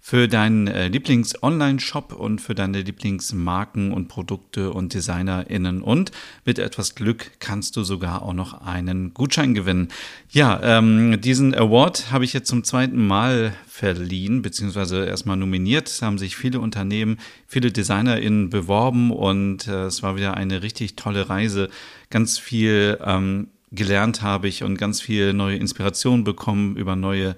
für 0.10 0.30
deinen 0.30 0.68
äh, 0.68 0.88
Lieblings-Online-Shop 0.88 2.14
und 2.14 2.40
für 2.40 2.56
deine 2.56 2.82
Lieblingsmarken 2.82 3.92
und 3.92 4.08
Produkte 4.08 4.72
und 4.72 4.94
DesignerInnen. 4.94 5.82
Und 5.82 6.12
mit 6.46 6.60
etwas 6.60 6.96
Glück 6.96 7.32
kannst 7.40 7.76
du 7.76 7.84
sogar 7.84 8.22
auch 8.22 8.32
noch 8.32 8.66
einen 8.66 9.14
Gutschein 9.14 9.54
gewinnen. 9.54 9.90
Ja, 10.30 10.62
ähm, 10.64 11.20
diesen 11.20 11.54
Award 11.54 12.10
habe 12.10 12.24
ich 12.24 12.32
jetzt 12.32 12.48
zum 12.48 12.64
zweiten 12.64 13.06
Mal 13.06 13.54
verliehen, 13.68 14.42
beziehungsweise 14.42 15.05
erstmal 15.05 15.36
nominiert. 15.36 15.90
Es 15.90 16.02
haben 16.02 16.18
sich 16.18 16.38
viele 16.38 16.62
Unternehmen, 16.62 17.18
viele 17.46 17.74
DesignerInnen 17.74 18.49
beworben 18.49 19.12
und 19.12 19.68
äh, 19.68 19.88
es 19.88 20.04
war 20.04 20.16
wieder 20.16 20.36
eine 20.38 20.64
richtig 20.64 20.96
tolle 20.96 21.27
Reise. 21.27 21.68
Ganz 22.10 22.38
viel 22.38 22.98
ähm, 23.04 23.49
gelernt 23.74 24.21
habe 24.21 24.48
ich 24.48 24.64
und 24.64 24.77
ganz 24.77 25.02
viel 25.02 25.34
neue 25.34 25.58
Inspiration 25.58 26.24
bekommen 26.24 26.77
über 26.77 26.96
neue 26.96 27.36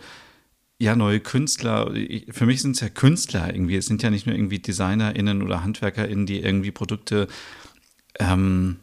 ja, 0.80 0.95
neue 0.95 1.19
Künstler, 1.19 1.94
für 2.30 2.45
mich 2.45 2.61
sind 2.61 2.75
es 2.75 2.80
ja 2.80 2.89
Künstler 2.89 3.53
irgendwie. 3.53 3.75
Es 3.75 3.88
sind 3.88 4.02
ja 4.02 4.09
nicht 4.09 4.25
nur 4.25 4.35
irgendwie 4.35 4.59
DesignerInnen 4.59 5.41
oder 5.41 5.61
HandwerkerInnen, 5.63 6.25
die 6.25 6.39
irgendwie 6.39 6.71
Produkte 6.71 7.27
ähm, 8.17 8.77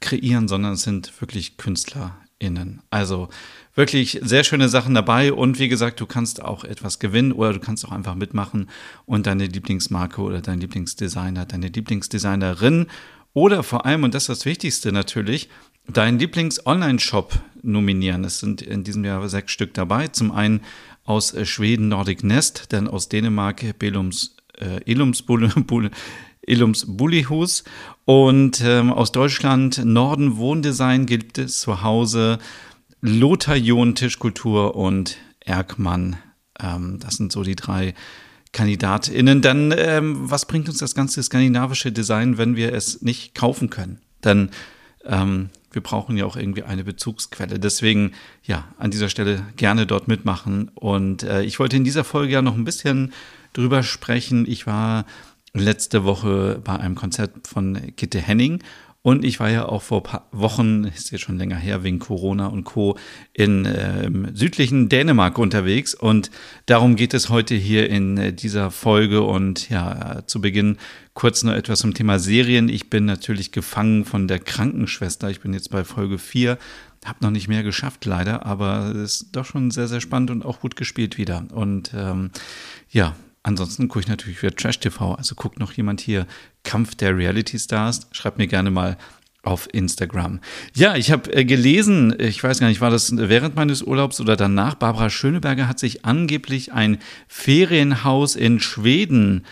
kreieren, 0.00 0.48
sondern 0.48 0.74
es 0.74 0.82
sind 0.82 1.18
wirklich 1.22 1.56
KünstlerInnen. 1.56 2.82
Also 2.90 3.30
wirklich 3.74 4.20
sehr 4.22 4.44
schöne 4.44 4.68
Sachen 4.68 4.94
dabei 4.94 5.32
und 5.32 5.58
wie 5.58 5.68
gesagt, 5.68 5.98
du 6.00 6.06
kannst 6.06 6.42
auch 6.42 6.62
etwas 6.62 6.98
gewinnen 6.98 7.32
oder 7.32 7.54
du 7.54 7.60
kannst 7.60 7.86
auch 7.86 7.92
einfach 7.92 8.14
mitmachen 8.14 8.68
und 9.06 9.26
deine 9.26 9.46
Lieblingsmarke 9.46 10.20
oder 10.20 10.42
dein 10.42 10.60
Lieblingsdesigner, 10.60 11.46
deine 11.46 11.68
Lieblingsdesignerin 11.68 12.86
oder 13.32 13.62
vor 13.62 13.86
allem, 13.86 14.04
und 14.04 14.14
das 14.14 14.24
ist 14.24 14.28
das 14.28 14.44
Wichtigste 14.44 14.92
natürlich, 14.92 15.48
deinen 15.88 16.18
Lieblings-Online-Shop 16.18 17.40
nominieren. 17.62 18.24
Es 18.24 18.38
sind 18.38 18.62
in 18.62 18.84
diesem 18.84 19.04
Jahr 19.04 19.26
sechs 19.28 19.52
Stück 19.52 19.74
dabei. 19.74 20.08
Zum 20.08 20.30
einen 20.32 20.60
aus 21.04 21.34
äh, 21.34 21.44
Schweden 21.44 21.88
Nordic 21.88 22.24
Nest, 22.24 22.66
dann 22.70 22.88
aus 22.88 23.08
Dänemark 23.08 23.78
Belums, 23.78 24.36
äh, 24.58 24.80
Bull, 25.66 25.90
Illums 26.46 26.84
Bullihus 26.86 27.64
und 28.04 28.60
ähm, 28.62 28.92
aus 28.92 29.12
Deutschland 29.12 29.84
Norden 29.84 30.36
Wohndesign 30.36 31.06
gibt 31.06 31.38
es 31.38 31.60
zu 31.60 31.82
Hause 31.82 32.38
Lothar 33.00 33.56
John 33.56 33.94
Tischkultur 33.94 34.76
und 34.76 35.16
Erkmann. 35.40 36.16
Ähm, 36.60 36.98
das 37.00 37.16
sind 37.16 37.32
so 37.32 37.42
die 37.42 37.56
drei 37.56 37.94
KandidatInnen. 38.52 39.42
Dann, 39.42 39.74
ähm, 39.76 40.30
was 40.30 40.46
bringt 40.46 40.68
uns 40.68 40.78
das 40.78 40.94
ganze 40.94 41.22
skandinavische 41.22 41.92
Design, 41.92 42.38
wenn 42.38 42.56
wir 42.56 42.72
es 42.72 43.02
nicht 43.02 43.34
kaufen 43.34 43.68
können? 43.70 44.00
Dann 44.20 44.50
ähm, 45.04 45.50
wir 45.74 45.82
brauchen 45.82 46.16
ja 46.16 46.24
auch 46.24 46.36
irgendwie 46.36 46.62
eine 46.62 46.84
Bezugsquelle. 46.84 47.58
Deswegen, 47.58 48.12
ja, 48.42 48.68
an 48.78 48.90
dieser 48.90 49.08
Stelle 49.08 49.44
gerne 49.56 49.86
dort 49.86 50.08
mitmachen. 50.08 50.70
Und 50.74 51.22
äh, 51.22 51.42
ich 51.42 51.58
wollte 51.58 51.76
in 51.76 51.84
dieser 51.84 52.04
Folge 52.04 52.32
ja 52.32 52.42
noch 52.42 52.54
ein 52.54 52.64
bisschen 52.64 53.12
drüber 53.52 53.82
sprechen. 53.82 54.44
Ich 54.48 54.66
war 54.66 55.06
letzte 55.52 56.04
Woche 56.04 56.60
bei 56.64 56.76
einem 56.76 56.94
Konzert 56.94 57.46
von 57.46 57.78
Gitte 57.96 58.20
Henning 58.20 58.62
und 59.04 59.22
ich 59.22 59.38
war 59.38 59.50
ja 59.50 59.66
auch 59.66 59.82
vor 59.82 60.02
paar 60.02 60.26
Wochen, 60.32 60.84
ist 60.84 61.10
jetzt 61.10 61.20
schon 61.20 61.36
länger 61.36 61.56
her, 61.56 61.84
wegen 61.84 61.98
Corona 61.98 62.46
und 62.46 62.64
Co. 62.64 62.96
in 63.34 63.68
ähm, 63.70 64.28
südlichen 64.32 64.88
Dänemark 64.88 65.36
unterwegs. 65.36 65.92
Und 65.92 66.30
darum 66.64 66.96
geht 66.96 67.12
es 67.12 67.28
heute 67.28 67.54
hier 67.54 67.90
in 67.90 68.16
äh, 68.16 68.32
dieser 68.32 68.70
Folge. 68.70 69.20
Und 69.20 69.68
ja, 69.68 70.22
zu 70.24 70.40
Beginn 70.40 70.78
kurz 71.12 71.42
noch 71.42 71.52
etwas 71.52 71.80
zum 71.80 71.92
Thema 71.92 72.18
Serien. 72.18 72.70
Ich 72.70 72.88
bin 72.88 73.04
natürlich 73.04 73.52
gefangen 73.52 74.06
von 74.06 74.26
der 74.26 74.38
Krankenschwester. 74.38 75.28
Ich 75.28 75.42
bin 75.42 75.52
jetzt 75.52 75.70
bei 75.70 75.84
Folge 75.84 76.16
4. 76.16 76.56
Hab 77.04 77.20
noch 77.20 77.30
nicht 77.30 77.48
mehr 77.48 77.62
geschafft, 77.62 78.06
leider, 78.06 78.46
aber 78.46 78.94
es 78.94 79.20
ist 79.20 79.36
doch 79.36 79.44
schon 79.44 79.70
sehr, 79.70 79.86
sehr 79.86 80.00
spannend 80.00 80.30
und 80.30 80.46
auch 80.46 80.60
gut 80.60 80.76
gespielt 80.76 81.18
wieder. 81.18 81.44
Und 81.52 81.92
ähm, 81.94 82.30
ja, 82.88 83.14
Ansonsten 83.44 83.88
gucke 83.88 84.00
ich 84.00 84.08
natürlich 84.08 84.42
wieder 84.42 84.56
Trash 84.56 84.80
TV. 84.80 85.14
Also 85.14 85.34
guckt 85.34 85.60
noch 85.60 85.72
jemand 85.72 86.00
hier 86.00 86.26
Kampf 86.64 86.94
der 86.94 87.16
Reality 87.16 87.58
Stars. 87.58 88.08
Schreibt 88.10 88.38
mir 88.38 88.46
gerne 88.46 88.70
mal 88.70 88.96
auf 89.42 89.68
Instagram. 89.72 90.40
Ja, 90.74 90.96
ich 90.96 91.12
habe 91.12 91.30
äh, 91.32 91.44
gelesen, 91.44 92.14
ich 92.18 92.42
weiß 92.42 92.60
gar 92.60 92.68
nicht, 92.68 92.80
war 92.80 92.90
das 92.90 93.14
während 93.14 93.54
meines 93.54 93.82
Urlaubs 93.82 94.18
oder 94.18 94.36
danach, 94.36 94.74
Barbara 94.74 95.10
Schöneberger 95.10 95.68
hat 95.68 95.78
sich 95.78 96.06
angeblich 96.06 96.72
ein 96.72 96.98
Ferienhaus 97.28 98.36
in 98.36 98.58
Schweden 98.58 99.44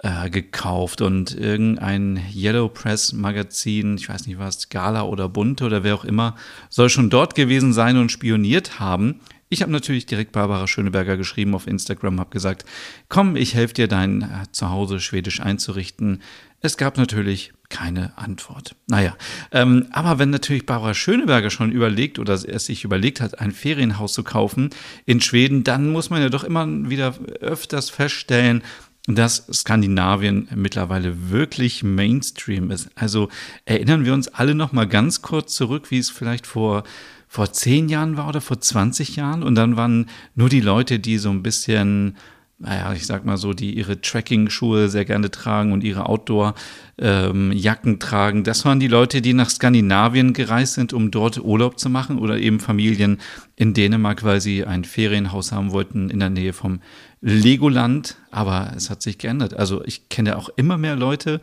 äh, 0.00 0.28
gekauft 0.28 1.00
und 1.00 1.34
irgendein 1.34 2.20
Yellow 2.34 2.68
Press 2.68 3.14
Magazin, 3.14 3.96
ich 3.96 4.08
weiß 4.08 4.26
nicht 4.26 4.38
was, 4.38 4.68
Gala 4.68 5.02
oder 5.02 5.28
Bunte 5.28 5.64
oder 5.64 5.82
wer 5.82 5.94
auch 5.94 6.04
immer, 6.04 6.36
soll 6.68 6.90
schon 6.90 7.10
dort 7.10 7.34
gewesen 7.34 7.72
sein 7.72 7.96
und 7.96 8.12
spioniert 8.12 8.78
haben. 8.78 9.20
Ich 9.48 9.62
habe 9.62 9.72
natürlich 9.72 10.06
direkt 10.06 10.32
Barbara 10.32 10.66
Schöneberger 10.66 11.16
geschrieben 11.16 11.54
auf 11.54 11.66
Instagram, 11.66 12.20
habe 12.20 12.30
gesagt, 12.30 12.64
komm, 13.08 13.36
ich 13.36 13.54
helfe 13.54 13.74
dir, 13.74 13.88
dein 13.88 14.22
äh, 14.22 14.26
Zuhause 14.52 15.00
schwedisch 15.00 15.40
einzurichten. 15.40 16.22
Es 16.60 16.76
gab 16.76 16.98
natürlich 16.98 17.52
keine 17.68 18.16
Antwort. 18.16 18.74
Naja, 18.86 19.16
ähm, 19.52 19.86
aber 19.92 20.18
wenn 20.18 20.30
natürlich 20.30 20.66
Barbara 20.66 20.94
Schöneberger 20.94 21.50
schon 21.50 21.70
überlegt 21.70 22.18
oder 22.18 22.34
es 22.34 22.66
sich 22.66 22.84
überlegt 22.84 23.20
hat, 23.20 23.40
ein 23.40 23.52
Ferienhaus 23.52 24.12
zu 24.12 24.24
kaufen 24.24 24.70
in 25.06 25.20
Schweden, 25.20 25.64
dann 25.64 25.90
muss 25.90 26.10
man 26.10 26.20
ja 26.20 26.30
doch 26.30 26.44
immer 26.44 26.66
wieder 26.90 27.14
öfters 27.40 27.90
feststellen, 27.90 28.62
dass 29.06 29.46
Skandinavien 29.52 30.48
mittlerweile 30.54 31.30
wirklich 31.30 31.82
Mainstream 31.82 32.70
ist. 32.70 32.90
Also 32.94 33.28
erinnern 33.64 34.04
wir 34.04 34.12
uns 34.12 34.28
alle 34.28 34.54
noch 34.54 34.72
mal 34.72 34.86
ganz 34.86 35.22
kurz 35.22 35.54
zurück, 35.54 35.90
wie 35.90 35.98
es 35.98 36.10
vielleicht 36.10 36.46
vor 36.46 36.84
vor 37.28 37.52
zehn 37.52 37.88
Jahren 37.88 38.16
war 38.16 38.28
oder 38.28 38.40
vor 38.40 38.60
20 38.60 39.16
Jahren. 39.16 39.42
Und 39.42 39.54
dann 39.54 39.76
waren 39.76 40.06
nur 40.34 40.48
die 40.48 40.62
Leute, 40.62 40.98
die 40.98 41.18
so 41.18 41.30
ein 41.30 41.42
bisschen, 41.42 42.16
naja, 42.58 42.92
ich 42.94 43.06
sag 43.06 43.26
mal 43.26 43.36
so, 43.36 43.52
die 43.52 43.76
ihre 43.76 44.00
Trekking-Schuhe 44.00 44.88
sehr 44.88 45.04
gerne 45.04 45.30
tragen 45.30 45.72
und 45.72 45.84
ihre 45.84 46.06
Outdoor-Jacken 46.06 47.92
ähm, 47.92 47.98
tragen. 47.98 48.44
Das 48.44 48.64
waren 48.64 48.80
die 48.80 48.88
Leute, 48.88 49.20
die 49.20 49.34
nach 49.34 49.50
Skandinavien 49.50 50.32
gereist 50.32 50.74
sind, 50.74 50.94
um 50.94 51.10
dort 51.10 51.38
Urlaub 51.38 51.78
zu 51.78 51.90
machen 51.90 52.18
oder 52.18 52.38
eben 52.38 52.60
Familien 52.60 53.20
in 53.56 53.74
Dänemark, 53.74 54.24
weil 54.24 54.40
sie 54.40 54.64
ein 54.64 54.84
Ferienhaus 54.84 55.52
haben 55.52 55.70
wollten 55.70 56.08
in 56.08 56.20
der 56.20 56.30
Nähe 56.30 56.54
vom 56.54 56.80
Legoland. 57.20 58.16
Aber 58.30 58.72
es 58.74 58.88
hat 58.88 59.02
sich 59.02 59.18
geändert. 59.18 59.52
Also 59.52 59.84
ich 59.84 60.08
kenne 60.08 60.38
auch 60.38 60.48
immer 60.56 60.78
mehr 60.78 60.96
Leute, 60.96 61.42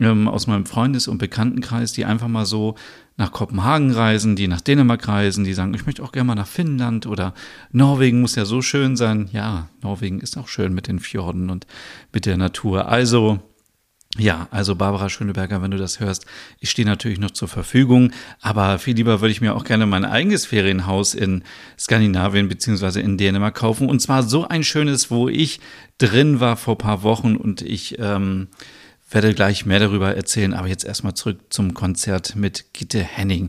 ähm, 0.00 0.28
aus 0.28 0.46
meinem 0.46 0.66
Freundes- 0.66 1.08
und 1.08 1.18
Bekanntenkreis, 1.18 1.92
die 1.92 2.04
einfach 2.04 2.28
mal 2.28 2.46
so 2.46 2.74
nach 3.16 3.32
Kopenhagen 3.32 3.92
reisen, 3.92 4.36
die 4.36 4.46
nach 4.46 4.60
Dänemark 4.60 5.08
reisen, 5.08 5.44
die 5.44 5.54
sagen, 5.54 5.72
ich 5.72 5.86
möchte 5.86 6.02
auch 6.02 6.12
gerne 6.12 6.26
mal 6.26 6.34
nach 6.34 6.46
Finnland 6.46 7.06
oder 7.06 7.32
Norwegen 7.72 8.20
muss 8.20 8.34
ja 8.34 8.44
so 8.44 8.60
schön 8.60 8.96
sein. 8.96 9.30
Ja, 9.32 9.68
Norwegen 9.82 10.20
ist 10.20 10.36
auch 10.36 10.48
schön 10.48 10.74
mit 10.74 10.86
den 10.86 10.98
Fjorden 10.98 11.48
und 11.48 11.66
mit 12.12 12.26
der 12.26 12.36
Natur. 12.36 12.88
Also, 12.88 13.40
ja, 14.18 14.48
also 14.50 14.76
Barbara 14.76 15.08
Schöneberger, 15.08 15.62
wenn 15.62 15.70
du 15.70 15.78
das 15.78 15.98
hörst, 15.98 16.26
ich 16.60 16.70
stehe 16.70 16.86
natürlich 16.86 17.18
noch 17.18 17.30
zur 17.30 17.48
Verfügung, 17.48 18.12
aber 18.42 18.78
viel 18.78 18.96
lieber 18.96 19.22
würde 19.22 19.32
ich 19.32 19.40
mir 19.40 19.54
auch 19.54 19.64
gerne 19.64 19.86
mein 19.86 20.04
eigenes 20.04 20.44
Ferienhaus 20.44 21.14
in 21.14 21.42
Skandinavien 21.78 22.48
beziehungsweise 22.48 23.00
in 23.00 23.16
Dänemark 23.16 23.54
kaufen. 23.54 23.88
Und 23.88 24.00
zwar 24.00 24.22
so 24.22 24.46
ein 24.46 24.62
schönes, 24.62 25.10
wo 25.10 25.30
ich 25.30 25.60
drin 25.96 26.38
war 26.38 26.58
vor 26.58 26.76
paar 26.76 27.02
Wochen 27.02 27.34
und 27.34 27.62
ich 27.62 27.98
ähm, 27.98 28.48
werde 29.16 29.32
gleich 29.32 29.64
mehr 29.64 29.78
darüber 29.78 30.14
erzählen, 30.14 30.52
aber 30.52 30.68
jetzt 30.68 30.84
erstmal 30.84 31.14
zurück 31.14 31.38
zum 31.48 31.72
Konzert 31.72 32.36
mit 32.36 32.74
Gitte 32.74 33.02
Henning. 33.02 33.48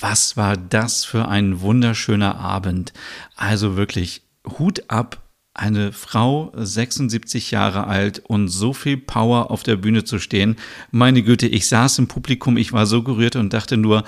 Was 0.00 0.36
war 0.36 0.56
das 0.56 1.04
für 1.04 1.28
ein 1.28 1.60
wunderschöner 1.60 2.34
Abend? 2.34 2.92
Also 3.36 3.76
wirklich 3.76 4.22
Hut 4.58 4.90
ab, 4.90 5.22
eine 5.54 5.92
Frau 5.92 6.52
76 6.56 7.52
Jahre 7.52 7.86
alt 7.86 8.22
und 8.26 8.48
so 8.48 8.72
viel 8.72 8.96
Power 8.96 9.52
auf 9.52 9.62
der 9.62 9.76
Bühne 9.76 10.02
zu 10.02 10.18
stehen. 10.18 10.56
Meine 10.90 11.22
Güte, 11.22 11.46
ich 11.46 11.68
saß 11.68 12.00
im 12.00 12.08
Publikum, 12.08 12.56
ich 12.56 12.72
war 12.72 12.86
so 12.86 13.04
gerührt 13.04 13.36
und 13.36 13.52
dachte 13.52 13.76
nur, 13.76 14.02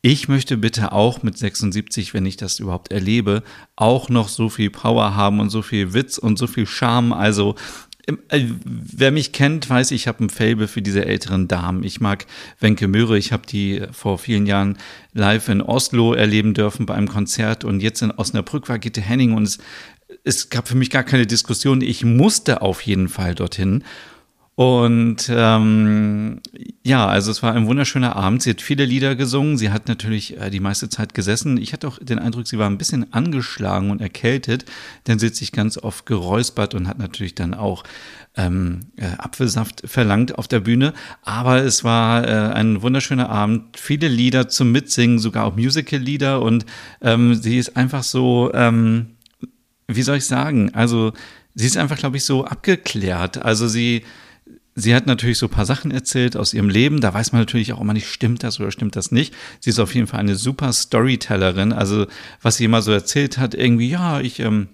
ich 0.00 0.28
möchte 0.28 0.56
bitte 0.56 0.92
auch 0.92 1.22
mit 1.22 1.36
76, 1.36 2.14
wenn 2.14 2.24
ich 2.24 2.36
das 2.36 2.60
überhaupt 2.60 2.92
erlebe, 2.92 3.42
auch 3.74 4.08
noch 4.08 4.28
so 4.28 4.48
viel 4.48 4.70
Power 4.70 5.16
haben 5.16 5.40
und 5.40 5.50
so 5.50 5.62
viel 5.62 5.94
Witz 5.94 6.16
und 6.16 6.38
so 6.38 6.46
viel 6.46 6.66
Charme. 6.66 7.12
Also 7.12 7.56
wer 8.08 9.10
mich 9.10 9.32
kennt, 9.32 9.68
weiß, 9.68 9.90
ich 9.90 10.06
habe 10.06 10.24
ein 10.24 10.30
Fable 10.30 10.68
für 10.68 10.82
diese 10.82 11.04
älteren 11.04 11.48
Damen. 11.48 11.82
Ich 11.82 12.00
mag 12.00 12.26
Wenke 12.60 12.86
Möhre. 12.86 13.18
Ich 13.18 13.32
habe 13.32 13.46
die 13.46 13.82
vor 13.90 14.18
vielen 14.18 14.46
Jahren 14.46 14.78
live 15.12 15.48
in 15.48 15.60
Oslo 15.60 16.12
erleben 16.12 16.54
dürfen 16.54 16.86
bei 16.86 16.94
einem 16.94 17.08
Konzert 17.08 17.64
und 17.64 17.80
jetzt 17.80 18.02
in 18.02 18.12
Osnabrück 18.12 18.68
war 18.68 18.78
Gitte 18.78 19.00
Henning 19.00 19.32
und 19.32 19.44
es, 19.44 19.58
es 20.22 20.50
gab 20.50 20.68
für 20.68 20.76
mich 20.76 20.90
gar 20.90 21.02
keine 21.02 21.26
Diskussion. 21.26 21.80
Ich 21.80 22.04
musste 22.04 22.62
auf 22.62 22.80
jeden 22.82 23.08
Fall 23.08 23.34
dorthin. 23.34 23.82
Und 24.56 25.30
ähm, 25.30 26.40
ja, 26.82 27.06
also 27.06 27.30
es 27.30 27.42
war 27.42 27.52
ein 27.52 27.66
wunderschöner 27.66 28.16
Abend. 28.16 28.42
Sie 28.42 28.48
hat 28.48 28.62
viele 28.62 28.86
Lieder 28.86 29.14
gesungen. 29.14 29.58
Sie 29.58 29.70
hat 29.70 29.86
natürlich 29.86 30.40
äh, 30.40 30.48
die 30.48 30.60
meiste 30.60 30.88
Zeit 30.88 31.12
gesessen. 31.12 31.58
Ich 31.58 31.74
hatte 31.74 31.86
auch 31.86 31.98
den 32.00 32.18
Eindruck, 32.18 32.48
sie 32.48 32.58
war 32.58 32.66
ein 32.66 32.78
bisschen 32.78 33.12
angeschlagen 33.12 33.90
und 33.90 34.00
erkältet, 34.00 34.64
denn 35.06 35.18
sie 35.18 35.26
hat 35.26 35.34
sich 35.34 35.52
ganz 35.52 35.76
oft 35.76 36.06
geräuspert 36.06 36.74
und 36.74 36.88
hat 36.88 36.98
natürlich 36.98 37.34
dann 37.34 37.52
auch 37.52 37.84
ähm, 38.34 38.86
äh, 38.96 39.08
Apfelsaft 39.18 39.82
verlangt 39.84 40.38
auf 40.38 40.48
der 40.48 40.60
Bühne. 40.60 40.94
Aber 41.20 41.62
es 41.62 41.84
war 41.84 42.26
äh, 42.26 42.54
ein 42.54 42.80
wunderschöner 42.80 43.28
Abend. 43.28 43.78
Viele 43.78 44.08
Lieder 44.08 44.48
zum 44.48 44.72
Mitsingen, 44.72 45.18
sogar 45.18 45.44
auch 45.44 45.56
Musical-Lieder. 45.56 46.40
Und 46.40 46.64
ähm, 47.02 47.34
sie 47.34 47.58
ist 47.58 47.76
einfach 47.76 48.04
so, 48.04 48.50
ähm, 48.54 49.16
wie 49.86 50.02
soll 50.02 50.16
ich 50.16 50.24
sagen? 50.24 50.74
Also 50.74 51.12
sie 51.54 51.66
ist 51.66 51.76
einfach, 51.76 51.98
glaube 51.98 52.16
ich, 52.16 52.24
so 52.24 52.46
abgeklärt. 52.46 53.36
Also 53.36 53.68
sie 53.68 54.02
Sie 54.78 54.94
hat 54.94 55.06
natürlich 55.06 55.38
so 55.38 55.46
ein 55.46 55.50
paar 55.50 55.64
Sachen 55.64 55.90
erzählt 55.90 56.36
aus 56.36 56.52
ihrem 56.52 56.68
Leben. 56.68 57.00
Da 57.00 57.12
weiß 57.14 57.32
man 57.32 57.40
natürlich 57.40 57.72
auch 57.72 57.80
immer 57.80 57.94
nicht, 57.94 58.08
stimmt 58.08 58.42
das 58.42 58.60
oder 58.60 58.70
stimmt 58.70 58.94
das 58.94 59.10
nicht. 59.10 59.34
Sie 59.58 59.70
ist 59.70 59.78
auf 59.78 59.94
jeden 59.94 60.06
Fall 60.06 60.20
eine 60.20 60.36
super 60.36 60.70
Storytellerin. 60.70 61.72
Also, 61.72 62.06
was 62.42 62.58
sie 62.58 62.66
immer 62.66 62.82
so 62.82 62.92
erzählt 62.92 63.38
hat, 63.38 63.54
irgendwie, 63.54 63.88
ja, 63.88 64.20
ich 64.20 64.38
ähm, 64.40 64.68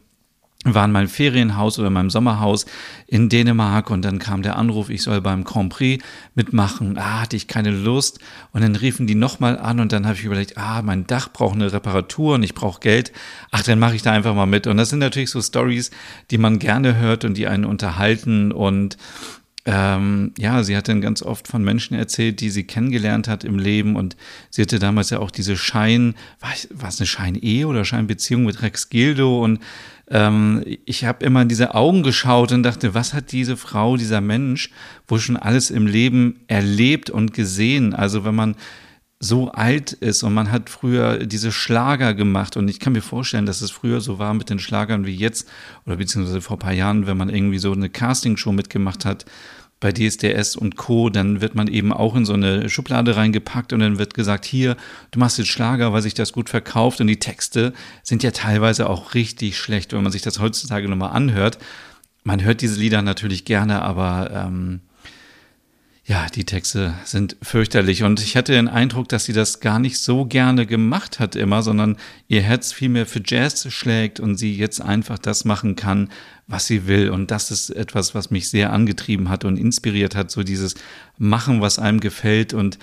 war 0.64 0.84
in 0.84 0.92
meinem 0.92 1.08
Ferienhaus 1.08 1.78
oder 1.78 1.90
meinem 1.90 2.10
Sommerhaus 2.10 2.66
in 3.06 3.28
Dänemark 3.28 3.90
und 3.90 4.04
dann 4.04 4.18
kam 4.18 4.42
der 4.42 4.56
Anruf, 4.56 4.90
ich 4.90 5.02
soll 5.02 5.20
beim 5.20 5.44
Grand 5.44 5.72
Prix 5.72 6.04
mitmachen. 6.34 6.98
Ah, 6.98 7.20
hatte 7.20 7.36
ich 7.36 7.48
keine 7.48 7.70
Lust. 7.70 8.18
Und 8.52 8.62
dann 8.62 8.76
riefen 8.76 9.06
die 9.06 9.14
nochmal 9.14 9.58
an 9.58 9.78
und 9.80 9.92
dann 9.92 10.06
habe 10.06 10.16
ich 10.16 10.24
überlegt, 10.24 10.58
ah, 10.58 10.82
mein 10.82 11.06
Dach 11.06 11.32
braucht 11.32 11.54
eine 11.54 11.72
Reparatur 11.72 12.34
und 12.34 12.42
ich 12.42 12.54
brauche 12.54 12.80
Geld. 12.80 13.12
Ach, 13.50 13.62
dann 13.62 13.78
mache 13.78 13.96
ich 13.96 14.02
da 14.02 14.12
einfach 14.12 14.34
mal 14.34 14.46
mit. 14.46 14.66
Und 14.66 14.76
das 14.76 14.90
sind 14.90 15.00
natürlich 15.00 15.30
so 15.30 15.40
Stories, 15.40 15.92
die 16.30 16.38
man 16.38 16.58
gerne 16.58 16.96
hört 16.96 17.24
und 17.24 17.36
die 17.36 17.46
einen 17.46 17.64
unterhalten 17.64 18.52
und 18.52 18.96
ähm, 19.64 20.32
ja, 20.38 20.64
sie 20.64 20.76
hat 20.76 20.88
dann 20.88 21.00
ganz 21.00 21.22
oft 21.22 21.46
von 21.46 21.62
Menschen 21.62 21.94
erzählt, 21.94 22.40
die 22.40 22.50
sie 22.50 22.64
kennengelernt 22.64 23.28
hat 23.28 23.44
im 23.44 23.58
Leben 23.58 23.94
und 23.94 24.16
sie 24.50 24.62
hatte 24.62 24.80
damals 24.80 25.10
ja 25.10 25.18
auch 25.18 25.30
diese 25.30 25.56
Schein, 25.56 26.14
war, 26.40 26.88
es 26.88 27.00
eine 27.00 27.06
Schein-Ehe 27.06 27.68
oder 27.68 27.84
Scheinbeziehung 27.84 28.44
mit 28.44 28.62
Rex 28.62 28.88
Gildo 28.88 29.42
und 29.44 29.60
ähm, 30.10 30.64
ich 30.84 31.04
habe 31.04 31.24
immer 31.24 31.42
in 31.42 31.48
diese 31.48 31.74
Augen 31.74 32.02
geschaut 32.02 32.50
und 32.50 32.64
dachte, 32.64 32.94
was 32.94 33.14
hat 33.14 33.30
diese 33.30 33.56
Frau, 33.56 33.96
dieser 33.96 34.20
Mensch, 34.20 34.70
wo 35.06 35.18
schon 35.18 35.36
alles 35.36 35.70
im 35.70 35.86
Leben 35.86 36.40
erlebt 36.48 37.08
und 37.08 37.32
gesehen? 37.32 37.94
Also 37.94 38.24
wenn 38.24 38.34
man 38.34 38.56
so 39.24 39.52
alt 39.52 39.92
ist 39.92 40.24
und 40.24 40.34
man 40.34 40.50
hat 40.50 40.68
früher 40.68 41.18
diese 41.18 41.52
Schlager 41.52 42.12
gemacht 42.12 42.56
und 42.56 42.66
ich 42.66 42.80
kann 42.80 42.92
mir 42.92 43.02
vorstellen, 43.02 43.46
dass 43.46 43.60
es 43.60 43.70
früher 43.70 44.00
so 44.00 44.18
war 44.18 44.34
mit 44.34 44.50
den 44.50 44.58
Schlagern 44.58 45.06
wie 45.06 45.14
jetzt 45.14 45.48
oder 45.86 45.96
beziehungsweise 45.96 46.40
vor 46.40 46.56
ein 46.56 46.58
paar 46.58 46.72
Jahren, 46.72 47.06
wenn 47.06 47.16
man 47.16 47.28
irgendwie 47.28 47.58
so 47.58 47.70
eine 47.70 47.88
Castingshow 47.88 48.50
mitgemacht 48.50 49.04
hat 49.04 49.24
bei 49.78 49.92
DSDS 49.92 50.56
und 50.56 50.76
Co., 50.76 51.08
dann 51.08 51.40
wird 51.40 51.54
man 51.54 51.68
eben 51.68 51.92
auch 51.92 52.16
in 52.16 52.24
so 52.24 52.32
eine 52.32 52.68
Schublade 52.68 53.14
reingepackt 53.14 53.72
und 53.72 53.78
dann 53.78 53.98
wird 53.98 54.14
gesagt, 54.14 54.44
hier, 54.44 54.76
du 55.12 55.20
machst 55.20 55.38
jetzt 55.38 55.50
Schlager, 55.50 55.92
weil 55.92 56.02
sich 56.02 56.14
das 56.14 56.32
gut 56.32 56.50
verkauft 56.50 57.00
und 57.00 57.06
die 57.06 57.20
Texte 57.20 57.74
sind 58.02 58.24
ja 58.24 58.32
teilweise 58.32 58.90
auch 58.90 59.14
richtig 59.14 59.56
schlecht, 59.56 59.92
wenn 59.92 60.02
man 60.02 60.10
sich 60.10 60.22
das 60.22 60.40
heutzutage 60.40 60.88
nochmal 60.88 61.12
anhört. 61.12 61.58
Man 62.24 62.42
hört 62.42 62.60
diese 62.60 62.78
Lieder 62.80 63.02
natürlich 63.02 63.44
gerne, 63.44 63.82
aber 63.82 64.32
ähm, 64.32 64.80
ja, 66.12 66.26
die 66.26 66.44
Texte 66.44 66.92
sind 67.06 67.38
fürchterlich. 67.40 68.02
Und 68.02 68.20
ich 68.20 68.36
hatte 68.36 68.52
den 68.52 68.68
Eindruck, 68.68 69.08
dass 69.08 69.24
sie 69.24 69.32
das 69.32 69.60
gar 69.60 69.78
nicht 69.78 69.98
so 69.98 70.26
gerne 70.26 70.66
gemacht 70.66 71.18
hat 71.18 71.36
immer, 71.36 71.62
sondern 71.62 71.96
ihr 72.28 72.42
Herz 72.42 72.70
viel 72.70 72.90
mehr 72.90 73.06
für 73.06 73.22
Jazz 73.24 73.72
schlägt 73.72 74.20
und 74.20 74.36
sie 74.36 74.54
jetzt 74.54 74.82
einfach 74.82 75.18
das 75.18 75.46
machen 75.46 75.74
kann, 75.74 76.10
was 76.46 76.66
sie 76.66 76.86
will. 76.86 77.08
Und 77.08 77.30
das 77.30 77.50
ist 77.50 77.70
etwas, 77.70 78.14
was 78.14 78.30
mich 78.30 78.50
sehr 78.50 78.74
angetrieben 78.74 79.30
hat 79.30 79.46
und 79.46 79.56
inspiriert 79.56 80.14
hat, 80.14 80.30
so 80.30 80.42
dieses 80.42 80.74
Machen, 81.16 81.62
was 81.62 81.78
einem 81.78 81.98
gefällt 81.98 82.52
und 82.52 82.78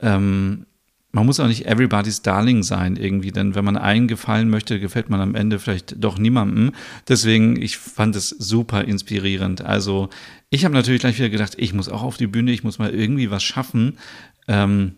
ähm, 0.00 0.66
man 1.16 1.24
muss 1.24 1.40
auch 1.40 1.46
nicht 1.46 1.64
everybody's 1.64 2.20
darling 2.20 2.62
sein 2.62 2.96
irgendwie, 2.96 3.32
denn 3.32 3.54
wenn 3.54 3.64
man 3.64 3.78
einen 3.78 4.06
gefallen 4.06 4.50
möchte, 4.50 4.78
gefällt 4.78 5.08
man 5.08 5.22
am 5.22 5.34
Ende 5.34 5.58
vielleicht 5.58 5.96
doch 6.04 6.18
niemandem. 6.18 6.72
Deswegen, 7.08 7.60
ich 7.60 7.78
fand 7.78 8.14
es 8.16 8.28
super 8.28 8.84
inspirierend. 8.84 9.62
Also 9.62 10.10
ich 10.50 10.66
habe 10.66 10.74
natürlich 10.74 11.00
gleich 11.00 11.16
wieder 11.16 11.30
gedacht, 11.30 11.54
ich 11.56 11.72
muss 11.72 11.88
auch 11.88 12.02
auf 12.02 12.18
die 12.18 12.26
Bühne, 12.26 12.52
ich 12.52 12.64
muss 12.64 12.78
mal 12.78 12.90
irgendwie 12.90 13.30
was 13.30 13.42
schaffen. 13.42 13.96
Ähm, 14.46 14.92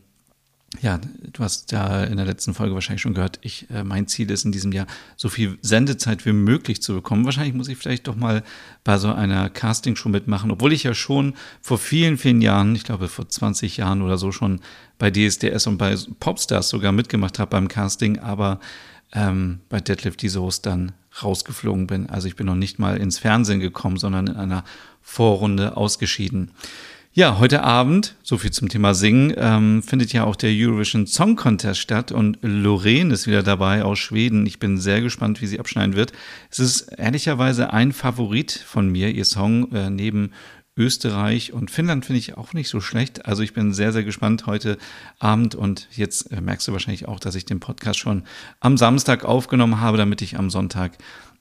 ja, 0.81 1.01
du 1.33 1.43
hast 1.43 1.73
ja 1.73 2.05
in 2.05 2.19
der 2.19 2.27
letzten 2.27 2.53
Folge 2.53 2.75
wahrscheinlich 2.75 3.01
schon 3.01 3.15
gehört, 3.15 3.39
ich, 3.43 3.67
äh, 3.71 3.85
mein 3.85 4.07
Ziel 4.07 4.31
ist 4.31 4.45
in 4.45 4.53
diesem 4.53 4.71
Jahr, 4.73 4.87
so 5.17 5.29
viel 5.29 5.59
Sendezeit 5.63 6.27
wie 6.27 6.33
möglich 6.33 6.83
zu 6.83 6.95
bekommen. 6.95 7.25
Wahrscheinlich 7.25 7.55
muss 7.55 7.69
ich 7.69 7.79
vielleicht 7.79 8.07
doch 8.07 8.17
mal 8.17 8.45
bei 8.85 8.99
so 8.99 9.13
einer 9.13 9.49
Castingshow 9.49 10.09
mitmachen, 10.09 10.51
obwohl 10.51 10.73
ich 10.73 10.83
ja 10.83 10.95
schon 10.95 11.35
vor 11.63 11.79
vielen, 11.79 12.19
vielen 12.19 12.43
Jahren, 12.43 12.75
ich 12.75 12.85
glaube 12.85 13.09
vor 13.09 13.29
20 13.29 13.79
Jahren 13.79 14.03
oder 14.03 14.19
so 14.19 14.31
schon 14.31 14.61
bei 14.99 15.11
DSDS 15.11 15.67
und 15.67 15.79
bei 15.79 15.97
Popstars 16.21 16.69
sogar 16.69 16.93
mitgemacht 16.93 17.39
habe 17.39 17.51
beim 17.51 17.69
Casting, 17.69 18.19
aber 18.19 18.61
ähm, 19.13 19.61
bei 19.71 19.81
Deadlift 19.81 20.21
die 20.21 20.29
Soße 20.29 20.61
dann 20.63 20.93
rausgeflogen 21.23 21.87
bin. 21.87 22.11
Also 22.11 22.29
ich 22.29 22.37
bin 22.37 22.47
noch 22.47 22.55
nicht 22.55 22.79
mal 22.79 22.99
ins 22.99 23.19
Fernsehen 23.19 23.61
gekommen, 23.61 23.97
sondern 23.97 24.27
in 24.27 24.37
einer 24.37 24.65
Vorrunde 25.01 25.77
ausgeschieden. 25.77 26.53
Ja, 27.19 27.41
heute 27.41 27.65
Abend, 27.65 28.15
so 28.23 28.39
viel 28.39 28.53
zum 28.53 28.69
Thema 28.69 28.95
Singen, 28.95 29.35
ähm, 29.37 29.83
findet 29.83 30.13
ja 30.13 30.23
auch 30.23 30.37
der 30.37 30.53
Eurovision 30.53 31.09
Song 31.09 31.35
Contest 31.35 31.81
statt 31.81 32.13
und 32.13 32.39
Lorraine 32.43 33.13
ist 33.13 33.27
wieder 33.27 33.43
dabei 33.43 33.83
aus 33.83 33.99
Schweden. 33.99 34.47
Ich 34.47 34.61
bin 34.61 34.79
sehr 34.79 35.01
gespannt, 35.01 35.43
wie 35.43 35.49
sie 35.49 35.59
abschneiden 35.59 35.97
wird. 35.97 36.13
Es 36.49 36.61
ist 36.61 36.83
ehrlicherweise 36.97 37.73
ein 37.73 37.91
Favorit 37.93 38.53
von 38.53 38.89
mir, 38.89 39.11
ihr 39.13 39.25
Song, 39.25 39.73
äh, 39.73 39.91
neben 39.91 40.31
Österreich 40.77 41.53
und 41.53 41.73
Finnland 41.73 42.07
finde 42.07 42.21
ich 42.21 42.37
auch 42.37 42.53
nicht 42.53 42.69
so 42.69 42.81
schlecht. 42.81 43.27
Also 43.27 43.43
ich 43.43 43.53
bin 43.53 43.73
sehr, 43.73 43.93
sehr 43.93 44.05
gespannt 44.05 44.47
heute 44.47 44.79
Abend 45.19 45.57
und 45.57 45.89
jetzt 45.91 46.31
äh, 46.31 46.41
merkst 46.41 46.69
du 46.69 46.73
wahrscheinlich 46.73 47.09
auch, 47.09 47.19
dass 47.19 47.35
ich 47.35 47.45
den 47.45 47.59
Podcast 47.59 47.99
schon 47.99 48.23
am 48.61 48.77
Samstag 48.77 49.25
aufgenommen 49.25 49.81
habe, 49.81 49.99
damit 49.99 50.23
ich 50.23 50.39
am 50.39 50.51
Sonntag 50.51 50.97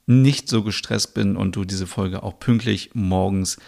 nicht 0.06 0.48
so 0.48 0.64
gestresst 0.64 1.14
bin 1.14 1.36
und 1.36 1.54
du 1.54 1.64
diese 1.64 1.86
Folge 1.86 2.24
auch 2.24 2.40
pünktlich 2.40 2.90
morgens 2.94 3.58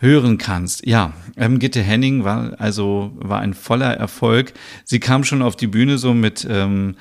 hören 0.00 0.38
kannst. 0.38 0.86
Ja, 0.86 1.12
ähm, 1.36 1.58
Gitte 1.58 1.82
Henning 1.82 2.24
war 2.24 2.54
also 2.58 3.12
war 3.16 3.40
ein 3.40 3.54
voller 3.54 3.94
Erfolg. 3.94 4.52
Sie 4.84 5.00
kam 5.00 5.24
schon 5.24 5.42
auf 5.42 5.56
die 5.56 5.66
Bühne 5.66 5.98
so 5.98 6.14
mit 6.14 6.46
ähm, 6.48 6.94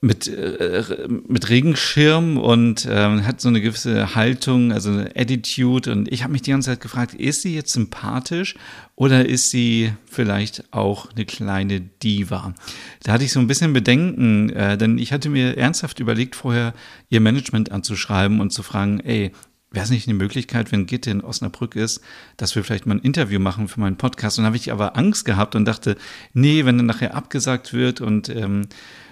mit, 0.00 0.28
äh, 0.28 1.08
mit 1.26 1.48
Regenschirm 1.48 2.36
und 2.36 2.86
ähm, 2.88 3.26
hat 3.26 3.40
so 3.40 3.48
eine 3.48 3.60
gewisse 3.60 4.14
Haltung, 4.14 4.72
also 4.72 4.90
eine 4.90 5.10
Attitude. 5.16 5.90
Und 5.90 6.12
ich 6.12 6.22
habe 6.22 6.32
mich 6.32 6.42
die 6.42 6.50
ganze 6.50 6.70
Zeit 6.70 6.80
gefragt, 6.80 7.14
ist 7.14 7.42
sie 7.42 7.54
jetzt 7.54 7.72
sympathisch 7.72 8.54
oder 8.94 9.26
ist 9.26 9.50
sie 9.50 9.92
vielleicht 10.04 10.64
auch 10.72 11.10
eine 11.12 11.24
kleine 11.24 11.80
Diva? 11.80 12.54
Da 13.02 13.12
hatte 13.12 13.24
ich 13.24 13.32
so 13.32 13.40
ein 13.40 13.46
bisschen 13.46 13.72
Bedenken, 13.72 14.50
äh, 14.50 14.76
denn 14.76 14.98
ich 14.98 15.12
hatte 15.12 15.30
mir 15.30 15.56
ernsthaft 15.56 15.98
überlegt, 15.98 16.36
vorher 16.36 16.74
ihr 17.08 17.20
Management 17.20 17.72
anzuschreiben 17.72 18.40
und 18.40 18.52
zu 18.52 18.62
fragen, 18.62 19.00
ey, 19.00 19.32
wäre 19.76 19.84
es 19.84 19.90
nicht 19.90 20.08
eine 20.08 20.16
Möglichkeit, 20.16 20.72
wenn 20.72 20.86
Gitte 20.86 21.10
in 21.10 21.20
Osnabrück 21.20 21.76
ist, 21.76 22.00
dass 22.38 22.56
wir 22.56 22.64
vielleicht 22.64 22.86
mal 22.86 22.96
ein 22.96 23.00
Interview 23.00 23.38
machen 23.38 23.68
für 23.68 23.78
meinen 23.78 23.96
Podcast? 23.96 24.38
Und 24.38 24.44
da 24.44 24.46
habe 24.46 24.56
ich 24.56 24.72
aber 24.72 24.96
Angst 24.96 25.24
gehabt 25.24 25.54
und 25.54 25.66
dachte, 25.66 25.96
nee, 26.32 26.64
wenn 26.64 26.78
dann 26.78 26.86
nachher 26.86 27.14
abgesagt 27.14 27.72
wird 27.72 28.00
und 28.00 28.28
ähm, 28.30 28.68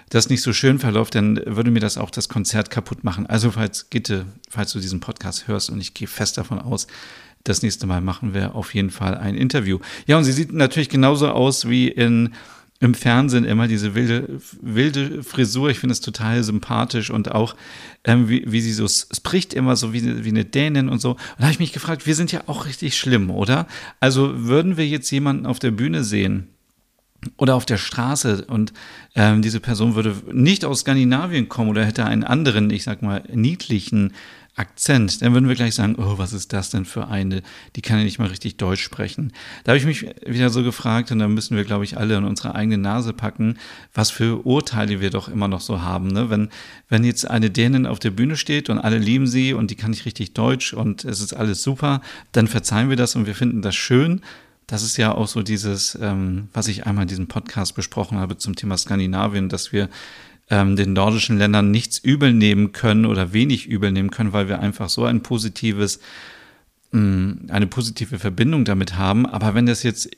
das 0.09 0.29
nicht 0.29 0.41
so 0.41 0.53
schön 0.53 0.79
verläuft, 0.79 1.15
dann 1.15 1.39
würde 1.45 1.71
mir 1.71 1.79
das 1.79 1.97
auch 1.97 2.09
das 2.09 2.29
Konzert 2.29 2.69
kaputt 2.69 3.03
machen. 3.03 3.27
Also 3.27 3.51
falls 3.51 3.89
Gitte, 3.89 4.25
falls 4.49 4.73
du 4.73 4.79
diesen 4.79 4.99
Podcast 4.99 5.47
hörst 5.47 5.69
und 5.69 5.79
ich 5.79 5.93
gehe 5.93 6.07
fest 6.07 6.37
davon 6.37 6.59
aus, 6.59 6.87
das 7.43 7.61
nächste 7.61 7.85
Mal 7.85 8.01
machen 8.01 8.33
wir 8.33 8.55
auf 8.55 8.73
jeden 8.73 8.89
Fall 8.89 9.15
ein 9.15 9.35
Interview. 9.35 9.79
Ja, 10.07 10.17
und 10.17 10.23
sie 10.23 10.31
sieht 10.31 10.51
natürlich 10.51 10.89
genauso 10.89 11.29
aus 11.29 11.69
wie 11.69 11.87
in 11.87 12.33
im 12.79 12.93
Fernsehen 12.93 13.45
immer 13.45 13.67
diese 13.67 13.95
wilde, 13.95 14.41
wilde 14.61 15.23
Frisur. 15.23 15.69
Ich 15.69 15.79
finde 15.79 15.93
es 15.93 16.01
total 16.01 16.43
sympathisch 16.43 17.09
und 17.09 17.31
auch, 17.31 17.55
ähm, 18.03 18.27
wie, 18.27 18.43
wie 18.47 18.61
sie 18.61 18.73
so 18.73 18.87
spricht, 18.87 19.53
immer 19.53 19.75
so 19.75 19.93
wie, 19.93 20.25
wie 20.25 20.29
eine 20.29 20.43
Dänin 20.43 20.89
und 20.89 20.99
so. 20.99 21.11
Und 21.11 21.19
da 21.37 21.43
habe 21.43 21.53
ich 21.53 21.59
mich 21.59 21.73
gefragt, 21.73 22.05
wir 22.05 22.15
sind 22.15 22.31
ja 22.31 22.41
auch 22.47 22.65
richtig 22.65 22.97
schlimm, 22.97 23.29
oder? 23.29 23.67
Also 24.01 24.45
würden 24.45 24.75
wir 24.75 24.87
jetzt 24.87 25.09
jemanden 25.09 25.45
auf 25.45 25.59
der 25.59 25.71
Bühne 25.71 26.03
sehen 26.03 26.49
oder 27.37 27.55
auf 27.55 27.65
der 27.65 27.77
Straße 27.77 28.45
und 28.45 28.73
ähm, 29.15 29.41
diese 29.41 29.61
Person 29.61 29.95
würde 29.95 30.15
nicht 30.31 30.65
aus 30.65 30.81
Skandinavien 30.81 31.49
kommen 31.49 31.69
oder 31.69 31.85
hätte 31.85 32.05
einen 32.05 32.23
anderen, 32.23 32.69
ich 32.69 32.83
sag 32.83 33.01
mal, 33.01 33.23
niedlichen 33.33 34.13
Akzent, 34.57 35.21
dann 35.21 35.33
würden 35.33 35.49
wir 35.49 35.55
gleich 35.55 35.75
sagen, 35.75 35.97
oh, 35.97 36.17
was 36.17 36.31
ist 36.31 36.53
das 36.53 36.69
denn 36.69 36.85
für 36.85 37.09
eine? 37.09 37.43
Die 37.75 37.81
kann 37.81 37.97
ja 37.97 38.05
nicht 38.05 38.19
mal 38.19 38.29
richtig 38.29 38.55
Deutsch 38.55 38.81
sprechen. 38.81 39.33
Da 39.65 39.71
habe 39.71 39.77
ich 39.77 39.85
mich 39.85 40.05
wieder 40.25 40.49
so 40.49 40.63
gefragt 40.63 41.11
und 41.11 41.19
da 41.19 41.27
müssen 41.27 41.57
wir, 41.57 41.65
glaube 41.65 41.83
ich, 41.83 41.97
alle 41.97 42.15
in 42.15 42.23
unsere 42.23 42.55
eigene 42.55 42.77
Nase 42.77 43.11
packen, 43.11 43.57
was 43.93 44.11
für 44.11 44.45
Urteile 44.45 45.01
wir 45.01 45.09
doch 45.09 45.27
immer 45.27 45.49
noch 45.49 45.59
so 45.59 45.81
haben. 45.81 46.07
Ne? 46.07 46.29
Wenn, 46.29 46.49
wenn 46.87 47.03
jetzt 47.03 47.29
eine 47.29 47.49
Dänin 47.49 47.85
auf 47.85 47.99
der 47.99 48.11
Bühne 48.11 48.37
steht 48.37 48.69
und 48.69 48.79
alle 48.79 48.97
lieben 48.97 49.27
sie 49.27 49.53
und 49.53 49.71
die 49.71 49.75
kann 49.75 49.91
nicht 49.91 50.05
richtig 50.05 50.33
Deutsch 50.33 50.73
und 50.73 51.03
es 51.03 51.19
ist 51.19 51.33
alles 51.33 51.61
super, 51.61 52.01
dann 52.31 52.47
verzeihen 52.47 52.89
wir 52.89 52.95
das 52.95 53.17
und 53.17 53.25
wir 53.25 53.35
finden 53.35 53.61
das 53.61 53.75
schön. 53.75 54.21
Das 54.67 54.83
ist 54.83 54.95
ja 54.95 55.13
auch 55.13 55.27
so 55.27 55.43
dieses, 55.43 55.97
ähm, 56.01 56.47
was 56.53 56.69
ich 56.69 56.87
einmal 56.87 57.03
in 57.03 57.09
diesem 57.09 57.27
Podcast 57.27 57.75
besprochen 57.75 58.17
habe 58.17 58.37
zum 58.37 58.55
Thema 58.55 58.77
Skandinavien, 58.77 59.49
dass 59.49 59.73
wir 59.73 59.89
ähm, 60.49 60.75
den 60.75 60.93
nordischen 60.93 61.37
Ländern 61.37 61.71
nichts 61.71 61.97
übel 61.97 62.33
nehmen 62.33 62.71
können 62.71 63.05
oder 63.05 63.33
wenig 63.33 63.67
übel 63.67 63.91
nehmen 63.91 64.11
können, 64.11 64.33
weil 64.33 64.47
wir 64.47 64.59
einfach 64.59 64.89
so 64.89 65.05
ein 65.05 65.21
positives, 65.21 65.99
mh, 66.91 66.99
mm, 67.01 67.47
eine 67.49 67.67
positive 67.67 68.19
Verbindung 68.19 68.65
damit 68.65 68.95
haben. 68.95 69.25
Aber 69.25 69.55
wenn 69.55 69.65
das 69.65 69.83
jetzt 69.83 70.09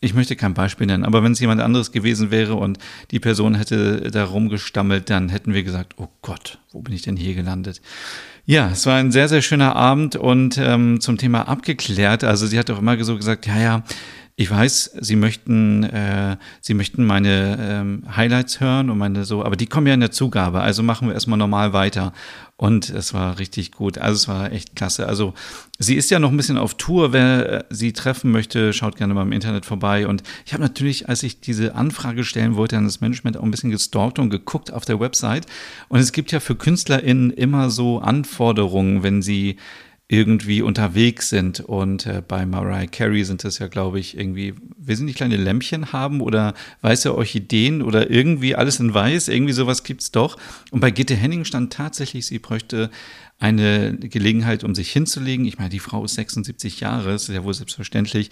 ich 0.00 0.14
möchte 0.14 0.36
kein 0.36 0.54
Beispiel 0.54 0.86
nennen, 0.86 1.04
aber 1.04 1.22
wenn 1.22 1.32
es 1.32 1.40
jemand 1.40 1.60
anderes 1.60 1.90
gewesen 1.90 2.30
wäre 2.30 2.54
und 2.54 2.78
die 3.10 3.20
Person 3.20 3.54
hätte 3.54 4.10
da 4.10 4.24
rumgestammelt, 4.24 5.08
dann 5.08 5.30
hätten 5.30 5.54
wir 5.54 5.62
gesagt, 5.62 5.94
oh 5.96 6.08
Gott, 6.20 6.58
wo 6.70 6.82
bin 6.82 6.94
ich 6.94 7.02
denn 7.02 7.16
hier 7.16 7.34
gelandet? 7.34 7.80
Ja, 8.44 8.70
es 8.70 8.84
war 8.86 8.96
ein 8.96 9.10
sehr, 9.10 9.28
sehr 9.28 9.42
schöner 9.42 9.74
Abend 9.74 10.14
und 10.14 10.58
ähm, 10.58 11.00
zum 11.00 11.16
Thema 11.16 11.48
abgeklärt. 11.48 12.24
Also 12.24 12.46
sie 12.46 12.58
hat 12.58 12.70
auch 12.70 12.78
immer 12.78 13.02
so 13.02 13.16
gesagt, 13.16 13.46
ja, 13.46 13.58
ja, 13.58 13.84
ich 14.38 14.50
weiß, 14.50 14.96
Sie 15.00 15.16
möchten, 15.16 15.82
äh, 15.84 16.36
Sie 16.60 16.74
möchten 16.74 17.06
meine 17.06 17.56
ähm, 17.58 18.02
Highlights 18.14 18.60
hören 18.60 18.90
und 18.90 18.98
meine 18.98 19.24
so, 19.24 19.42
aber 19.42 19.56
die 19.56 19.66
kommen 19.66 19.86
ja 19.86 19.94
in 19.94 20.00
der 20.00 20.10
Zugabe. 20.10 20.60
Also 20.60 20.82
machen 20.82 21.08
wir 21.08 21.14
erstmal 21.14 21.38
normal 21.38 21.72
weiter. 21.72 22.12
Und 22.58 22.90
es 22.90 23.14
war 23.14 23.38
richtig 23.38 23.72
gut. 23.72 23.96
Also 23.96 24.14
es 24.14 24.28
war 24.28 24.52
echt 24.52 24.76
klasse. 24.76 25.06
Also 25.08 25.32
sie 25.78 25.94
ist 25.94 26.10
ja 26.10 26.18
noch 26.18 26.30
ein 26.30 26.36
bisschen 26.36 26.58
auf 26.58 26.74
Tour. 26.74 27.14
Wer 27.14 27.52
äh, 27.52 27.64
sie 27.70 27.94
treffen 27.94 28.30
möchte, 28.30 28.74
schaut 28.74 28.96
gerne 28.96 29.14
mal 29.14 29.22
im 29.22 29.32
Internet 29.32 29.64
vorbei. 29.64 30.06
Und 30.06 30.22
ich 30.44 30.52
habe 30.52 30.62
natürlich, 30.62 31.08
als 31.08 31.22
ich 31.22 31.40
diese 31.40 31.74
Anfrage 31.74 32.22
stellen 32.22 32.56
wollte 32.56 32.76
an 32.76 32.84
das 32.84 33.00
Management, 33.00 33.38
auch 33.38 33.42
ein 33.42 33.50
bisschen 33.50 33.70
gestalkt 33.70 34.18
und 34.18 34.28
geguckt 34.28 34.70
auf 34.70 34.84
der 34.84 35.00
Website. 35.00 35.46
Und 35.88 36.00
es 36.00 36.12
gibt 36.12 36.30
ja 36.30 36.40
für 36.40 36.56
KünstlerInnen 36.56 37.30
immer 37.30 37.70
so 37.70 38.00
Anforderungen, 38.00 39.02
wenn 39.02 39.22
sie 39.22 39.56
irgendwie 40.08 40.62
unterwegs 40.62 41.30
sind. 41.30 41.60
Und 41.60 42.06
äh, 42.06 42.22
bei 42.26 42.46
Mariah 42.46 42.86
Carey 42.86 43.24
sind 43.24 43.42
das 43.42 43.58
ja, 43.58 43.66
glaube 43.66 43.98
ich, 43.98 44.16
irgendwie, 44.16 44.54
wir 44.78 44.96
sind 44.96 45.08
die 45.08 45.14
kleine 45.14 45.36
Lämpchen 45.36 45.92
haben 45.92 46.20
oder 46.20 46.54
weiße 46.82 47.14
Orchideen 47.14 47.82
oder 47.82 48.08
irgendwie 48.08 48.54
alles 48.54 48.78
in 48.78 48.94
weiß, 48.94 49.28
irgendwie 49.28 49.52
sowas 49.52 49.82
gibt's 49.82 50.12
doch. 50.12 50.36
Und 50.70 50.80
bei 50.80 50.90
Gitte 50.90 51.16
Henning 51.16 51.44
stand 51.44 51.72
tatsächlich, 51.72 52.26
sie 52.26 52.38
bräuchte 52.38 52.90
eine 53.38 53.96
Gelegenheit, 53.98 54.64
um 54.64 54.74
sich 54.74 54.90
hinzulegen. 54.92 55.44
Ich 55.44 55.58
meine, 55.58 55.70
die 55.70 55.80
Frau 55.80 56.04
ist 56.04 56.14
76 56.14 56.80
Jahre, 56.80 57.12
ist 57.12 57.28
ja 57.28 57.44
wohl 57.44 57.52
selbstverständlich 57.52 58.30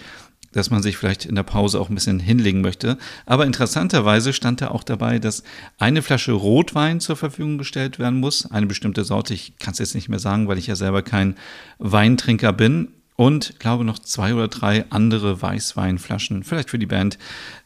dass 0.55 0.71
man 0.71 0.83
sich 0.83 0.97
vielleicht 0.97 1.27
in 1.27 1.35
der 1.35 1.43
Pause 1.43 1.81
auch 1.81 1.89
ein 1.89 1.95
bisschen 1.95 2.21
hinlegen 2.21 2.61
möchte. 2.61 2.97
Aber 3.27 3.45
interessanterweise 3.45 4.33
stand 4.33 4.63
da 4.63 4.69
auch 4.69 4.85
dabei, 4.85 5.19
dass 5.19 5.43
eine 5.79 6.01
Flasche 6.01 6.33
Rotwein 6.33 7.01
zur 7.01 7.17
Verfügung 7.17 7.59
gestellt 7.59 7.99
werden 7.99 8.21
muss. 8.21 8.51
Eine 8.51 8.67
bestimmte 8.67 9.05
Sorte, 9.05 9.35
ich 9.35 9.59
kann 9.59 9.73
es 9.73 9.81
jetzt 9.81 9.95
nicht 9.95 10.09
mehr 10.09 10.21
sagen, 10.21 10.49
weil 10.49 10.59
ich 10.59 10.69
ja 10.69 10.77
selber 10.77 11.03
kein 11.03 11.35
Weintrinker 11.79 12.53
bin. 12.53 12.89
Und 13.17 13.61
glaube 13.61 13.85
noch 13.85 14.01
zwei 14.01 14.35
oder 14.35 14.49
drei 14.49 14.87
andere 14.91 15.41
Weißweinflaschen, 15.41 16.43
vielleicht 16.43 16.71
für 16.71 16.81
die 16.81 16.87
Band. 16.87 17.17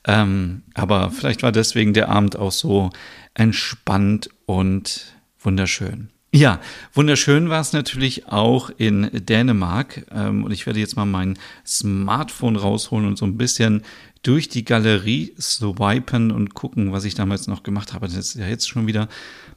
Ähm, 0.07 0.63
aber 0.75 1.11
vielleicht 1.11 1.43
war 1.43 1.53
deswegen 1.53 1.95
der 1.95 2.11
Abend 2.11 2.37
auch 2.37 2.53
so 2.53 2.91
entspannt 3.33 4.29
und 4.45 5.15
wunderschön. 5.41 6.11
Ja, 6.31 6.61
wunderschön 6.93 7.49
war 7.49 7.63
es 7.63 7.73
natürlich 7.73 8.29
auch 8.29 8.71
in 8.77 9.09
Dänemark. 9.13 10.05
Ähm, 10.11 10.45
und 10.45 10.51
ich 10.51 10.67
werde 10.67 10.79
jetzt 10.79 10.97
mal 10.97 11.07
mein 11.07 11.39
Smartphone 11.67 12.57
rausholen 12.57 13.07
und 13.07 13.17
so 13.17 13.25
ein 13.25 13.39
bisschen 13.39 13.83
durch 14.23 14.49
die 14.49 14.65
Galerie 14.65 15.33
swipen 15.41 16.31
und 16.31 16.53
gucken, 16.53 16.93
was 16.93 17.05
ich 17.05 17.15
damals 17.15 17.47
noch 17.47 17.63
gemacht 17.63 17.95
habe. 17.95 18.09
Das 18.09 18.17
ist 18.17 18.35
ja 18.35 18.47
jetzt 18.47 18.69
schon 18.69 18.87
wieder 18.87 19.09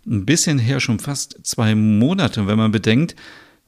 ein 0.06 0.25
bisschen 0.25 0.60
her, 0.60 0.80
schon 0.80 1.00
fast 1.00 1.40
zwei 1.44 1.75
Monate. 1.75 2.42
Und 2.42 2.48
wenn 2.48 2.58
man 2.58 2.72
bedenkt, 2.72 3.18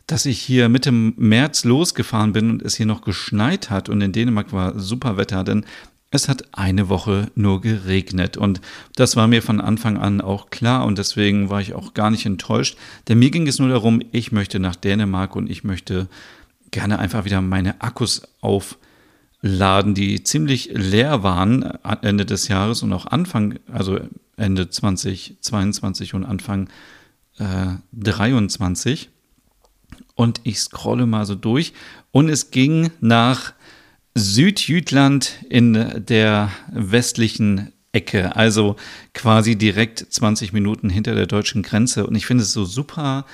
dass 0.08 0.26
ich 0.26 0.40
hier 0.40 0.70
Mitte 0.70 0.92
März 0.92 1.66
losgefahren 1.66 2.32
bin 2.32 2.52
und 2.52 2.62
es 2.62 2.76
hier 2.76 2.86
noch 2.86 3.02
geschneit 3.02 3.70
hat 3.70 3.90
und 3.90 4.00
in 4.02 4.14
Dänemark 4.14 4.54
war 4.54 4.80
super 4.80 5.18
Wetter, 5.18 5.44
dann 5.44 5.66
es 6.14 6.30
hat 6.30 6.44
eine 6.52 6.90
Woche 6.90 7.32
nur 7.36 7.62
geregnet 7.62 8.38
und 8.38 8.62
das 8.96 9.16
war 9.16 9.28
mir 9.28 9.42
von 9.42 9.60
Anfang 9.60 9.98
an 9.98 10.22
auch 10.22 10.50
klar 10.50 10.86
und 10.86 10.98
deswegen 10.98 11.50
war 11.50 11.62
ich 11.62 11.74
auch 11.74 11.94
gar 11.94 12.12
nicht 12.12 12.26
enttäuscht, 12.26 12.78
denn 13.08 13.20
mir 13.20 13.32
ging 13.32 13.48
es 13.48 13.60
nur 13.60 13.70
darum, 13.70 14.02
ich 14.12 14.32
möchte 14.32 14.60
nach 14.60 14.76
Dänemark 14.76 15.36
und 15.36 15.50
ich 15.50 15.64
möchte 15.64 16.08
gerne 16.72 17.00
einfach 17.00 17.26
wieder 17.26 17.42
meine 17.42 17.82
Akkus 17.82 18.24
aufladen, 18.42 19.94
die 19.94 20.24
ziemlich 20.24 20.70
leer 20.74 21.24
waren 21.24 21.64
Ende 22.02 22.26
des 22.26 22.48
Jahres 22.48 22.84
und 22.84 22.94
auch 22.94 23.06
Anfang, 23.06 23.60
also 23.72 24.00
Ende 24.38 24.70
2022 24.70 26.14
und 26.14 26.26
Anfang 26.26 26.70
äh, 27.38 27.68
23. 27.94 29.10
Und 30.16 30.42
ich 30.44 30.60
scrolle 30.60 31.06
mal 31.06 31.26
so 31.26 31.36
durch 31.36 31.74
und 32.12 32.30
es 32.30 32.52
ging 32.52 32.92
nach 33.02 33.54
Südjütland 34.16 35.40
in 35.50 36.04
der 36.06 36.52
westlichen 36.72 37.72
Ecke, 37.92 38.36
also 38.36 38.76
quasi 39.14 39.56
direkt 39.56 40.00
20 40.00 40.54
Minuten 40.54 40.90
hinter 40.90 41.16
der 41.16 41.28
deutschen 41.28 41.64
Grenze. 41.64 42.08
Und 42.08 42.16
ich 42.16 42.26
finde 42.26 42.44
es 42.44 42.54
so 42.54 42.66
super 42.66 43.26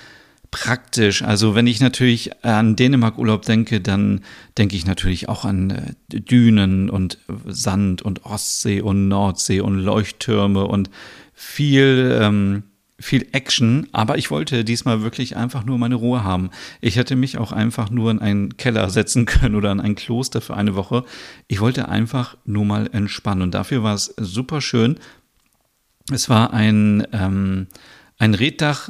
praktisch. 0.52 1.22
Also 1.22 1.56
wenn 1.56 1.68
ich 1.68 1.80
natürlich 1.80 2.44
an 2.44 2.76
Dänemark-Urlaub 2.76 3.44
denke, 3.44 3.82
dann 3.82 4.22
denke 4.58 4.76
ich 4.76 4.86
natürlich 4.86 5.30
auch 5.30 5.46
an 5.46 5.70
äh, 5.70 6.20
Dünen 6.20 6.90
und 6.90 7.20
Sand 7.46 8.02
und 8.02 8.26
Ostsee 8.26 8.82
und 8.82 9.08
Nordsee 9.08 9.62
und 9.62 9.80
Leuchttürme 9.80 10.66
und 10.66 10.90
viel 11.34 12.18
ähm, 12.22 12.64
viel 13.00 13.28
Action, 13.32 13.88
aber 13.92 14.18
ich 14.18 14.30
wollte 14.30 14.64
diesmal 14.64 15.02
wirklich 15.02 15.36
einfach 15.36 15.64
nur 15.64 15.78
meine 15.78 15.96
Ruhe 15.96 16.24
haben. 16.24 16.50
Ich 16.82 16.98
hätte 16.98 17.16
mich 17.16 17.38
auch 17.38 17.52
einfach 17.52 17.90
nur 17.90 18.12
in 18.12 18.20
einen 18.20 18.58
Keller 18.58 18.90
setzen 18.90 19.26
können 19.28 19.56
oder 19.56 19.72
in 19.72 19.80
ein 19.80 19.96
Kloster 19.96 20.42
für 20.42 20.56
eine 20.56 20.76
Woche. 20.76 21.06
Ich 21.48 21.62
wollte 21.62 21.88
einfach 21.88 22.38
nur 22.46 22.66
mal 22.66 22.90
entspannen 22.92 23.44
und 23.44 23.54
dafür 23.54 23.84
war 23.84 23.96
es 23.96 24.14
super 24.18 24.62
schön. 24.62 25.00
Es 26.12 26.30
war 26.30 26.54
ein, 26.54 27.08
ähm, 27.14 27.68
ein 28.18 28.34
Reddach 28.34 28.90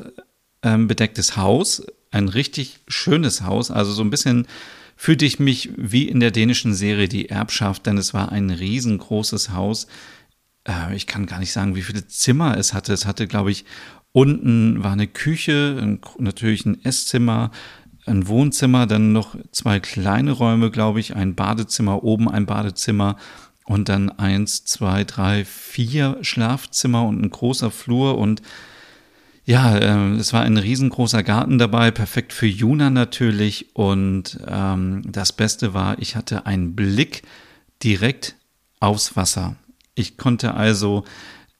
ähm, 0.63 0.87
bedecktes 0.87 1.37
Haus, 1.37 1.83
ein 2.11 2.29
richtig 2.29 2.79
schönes 2.87 3.43
Haus, 3.43 3.71
also 3.71 3.91
so 3.91 4.03
ein 4.03 4.09
bisschen 4.09 4.47
fühlte 4.95 5.25
ich 5.25 5.39
mich 5.39 5.69
wie 5.77 6.09
in 6.09 6.19
der 6.19 6.31
dänischen 6.31 6.73
Serie 6.73 7.07
Die 7.07 7.29
Erbschaft, 7.29 7.85
denn 7.85 7.97
es 7.97 8.13
war 8.13 8.33
ein 8.33 8.49
riesengroßes 8.49 9.51
Haus. 9.51 9.87
Äh, 10.67 10.93
ich 10.93 11.07
kann 11.07 11.25
gar 11.25 11.39
nicht 11.39 11.53
sagen, 11.53 11.75
wie 11.75 11.83
viele 11.83 12.05
Zimmer 12.05 12.57
es 12.57 12.73
hatte. 12.73 12.91
Es 12.91 13.05
hatte, 13.05 13.25
glaube 13.25 13.49
ich, 13.49 13.63
Unten 14.11 14.83
war 14.83 14.93
eine 14.93 15.07
Küche, 15.07 15.77
ein, 15.81 15.99
natürlich 16.17 16.65
ein 16.65 16.83
Esszimmer, 16.83 17.51
ein 18.05 18.27
Wohnzimmer, 18.27 18.87
dann 18.87 19.11
noch 19.11 19.35
zwei 19.51 19.79
kleine 19.79 20.31
Räume, 20.31 20.71
glaube 20.71 20.99
ich, 20.99 21.15
ein 21.15 21.35
Badezimmer, 21.35 22.03
oben 22.03 22.29
ein 22.29 22.45
Badezimmer 22.45 23.17
und 23.65 23.87
dann 23.87 24.09
eins, 24.09 24.65
zwei, 24.65 25.03
drei, 25.03 25.45
vier 25.45 26.17
Schlafzimmer 26.21 27.05
und 27.05 27.21
ein 27.21 27.29
großer 27.29 27.69
Flur 27.69 28.17
und 28.17 28.41
ja, 29.49 29.75
äh, 29.77 30.11
es 30.17 30.31
war 30.31 30.43
ein 30.43 30.57
riesengroßer 30.57 31.23
Garten 31.23 31.57
dabei, 31.57 31.89
perfekt 31.89 32.33
für 32.33 32.45
Juna 32.45 32.91
natürlich. 32.91 33.75
Und 33.75 34.39
ähm, 34.47 35.01
das 35.07 35.33
Beste 35.33 35.73
war, 35.73 35.97
ich 35.97 36.15
hatte 36.15 36.45
einen 36.45 36.75
Blick 36.75 37.23
direkt 37.83 38.35
aufs 38.79 39.15
Wasser. 39.15 39.55
Ich 39.95 40.17
konnte 40.17 40.53
also 40.53 41.03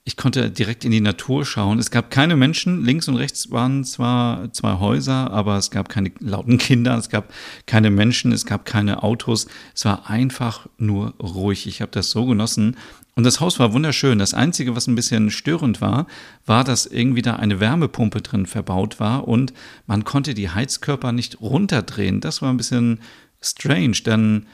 ich 0.09 0.17
konnte 0.17 0.49
direkt 0.49 0.85
in 0.85 0.89
die 0.89 1.01
Natur 1.01 1.45
schauen. 1.45 1.77
Es 1.77 1.91
gab 1.91 2.09
keine 2.09 2.35
Menschen. 2.35 2.83
Links 2.83 3.07
und 3.07 3.15
rechts 3.15 3.51
waren 3.51 3.83
zwar 3.83 4.51
zwei 4.53 4.79
Häuser, 4.79 5.29
aber 5.29 5.55
es 5.57 5.69
gab 5.69 5.87
keine 5.87 6.11
lauten 6.19 6.57
Kinder, 6.57 6.97
es 6.97 7.09
gab 7.09 7.31
keine 7.67 7.91
Menschen, 7.91 8.31
es 8.31 8.47
gab 8.47 8.65
keine 8.65 9.03
Autos. 9.03 9.45
Es 9.75 9.85
war 9.85 10.09
einfach 10.09 10.65
nur 10.79 11.13
ruhig. 11.19 11.67
Ich 11.67 11.81
habe 11.81 11.91
das 11.91 12.09
so 12.09 12.25
genossen. 12.25 12.75
Und 13.13 13.23
das 13.23 13.39
Haus 13.39 13.59
war 13.59 13.71
wunderschön. 13.71 14.17
Das 14.17 14.33
Einzige, 14.33 14.75
was 14.75 14.87
ein 14.87 14.95
bisschen 14.95 15.29
störend 15.29 15.79
war, 15.79 16.07
war, 16.43 16.63
dass 16.63 16.87
irgendwie 16.87 17.21
da 17.21 17.35
eine 17.35 17.59
Wärmepumpe 17.59 18.23
drin 18.23 18.47
verbaut 18.47 18.99
war 18.99 19.27
und 19.27 19.53
man 19.85 20.05
konnte 20.05 20.33
die 20.33 20.49
Heizkörper 20.49 21.11
nicht 21.11 21.39
runterdrehen. 21.39 22.19
Das 22.19 22.41
war 22.41 22.49
ein 22.49 22.57
bisschen 22.57 22.99
strange, 23.41 23.97
denn 24.07 24.47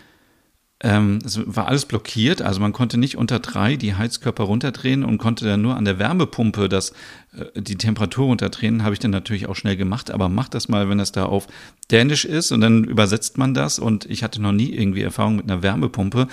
ähm, 0.81 1.19
es 1.23 1.39
war 1.45 1.67
alles 1.67 1.85
blockiert, 1.85 2.41
also 2.41 2.59
man 2.59 2.73
konnte 2.73 2.97
nicht 2.97 3.17
unter 3.17 3.39
drei 3.39 3.77
die 3.77 3.95
Heizkörper 3.95 4.43
runterdrehen 4.43 5.05
und 5.05 5.17
konnte 5.17 5.45
dann 5.45 5.61
nur 5.61 5.77
an 5.77 5.85
der 5.85 5.99
Wärmepumpe 5.99 6.67
das, 6.67 6.91
äh, 7.31 7.61
die 7.61 7.77
Temperatur 7.77 8.25
runterdrehen. 8.25 8.83
Habe 8.83 8.93
ich 8.93 8.99
dann 8.99 9.11
natürlich 9.11 9.47
auch 9.47 9.55
schnell 9.55 9.77
gemacht, 9.77 10.11
aber 10.11 10.27
macht 10.27 10.53
das 10.53 10.67
mal, 10.67 10.89
wenn 10.89 10.97
das 10.97 11.13
da 11.13 11.25
auf 11.25 11.47
Dänisch 11.91 12.25
ist 12.25 12.51
und 12.51 12.59
dann 12.59 12.83
übersetzt 12.83 13.37
man 13.37 13.53
das 13.53 13.79
und 13.79 14.05
ich 14.05 14.21
hatte 14.21 14.41
noch 14.41 14.51
nie 14.51 14.73
irgendwie 14.73 15.01
Erfahrung 15.01 15.37
mit 15.37 15.49
einer 15.49 15.63
Wärmepumpe. 15.63 16.27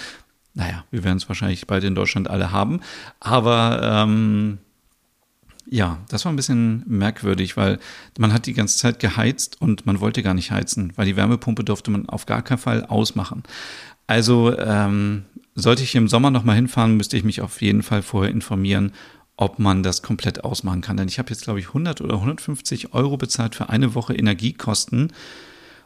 Naja, 0.55 0.85
wir 0.91 1.05
werden 1.05 1.19
es 1.19 1.29
wahrscheinlich 1.29 1.67
bald 1.69 1.85
in 1.85 1.95
Deutschland 1.95 2.29
alle 2.29 2.51
haben, 2.51 2.81
aber 3.21 3.81
ähm, 3.83 4.59
ja, 5.67 5.99
das 6.09 6.25
war 6.25 6.33
ein 6.33 6.37
bisschen 6.37 6.83
merkwürdig, 6.87 7.57
weil 7.57 7.79
man 8.19 8.33
hat 8.33 8.47
die 8.47 8.53
ganze 8.53 8.77
Zeit 8.77 8.99
geheizt 8.99 9.61
und 9.61 9.87
man 9.87 10.01
wollte 10.01 10.23
gar 10.23 10.35
nicht 10.35 10.51
heizen, 10.51 10.93
weil 10.97 11.07
die 11.07 11.17
Wärmepumpe 11.17 11.65
durfte 11.65 11.91
man 11.91 12.09
auf 12.09 12.27
gar 12.27 12.43
keinen 12.43 12.59
Fall 12.59 12.85
ausmachen. 12.85 13.45
Also 14.07 14.57
ähm, 14.59 15.25
sollte 15.55 15.83
ich 15.83 15.95
im 15.95 16.09
Sommer 16.09 16.31
nochmal 16.31 16.57
hinfahren, 16.57 16.97
müsste 16.97 17.17
ich 17.17 17.25
mich 17.25 17.41
auf 17.41 17.61
jeden 17.63 17.83
Fall 17.83 18.03
vorher 18.03 18.33
informieren, 18.33 18.93
ob 19.37 19.59
man 19.59 19.83
das 19.83 20.03
komplett 20.03 20.45
ausmachen 20.45 20.81
kann. 20.81 20.97
Denn 20.97 21.09
ich 21.09 21.19
habe 21.19 21.31
jetzt, 21.31 21.45
glaube 21.45 21.61
ich, 21.61 21.69
100 21.69 22.01
oder 22.01 22.15
150 22.15 22.95
Euro 22.95 23.17
bezahlt 23.17 23.55
für 23.55 23.69
eine 23.69 23.95
Woche 23.95 24.15
Energiekosten. 24.15 25.13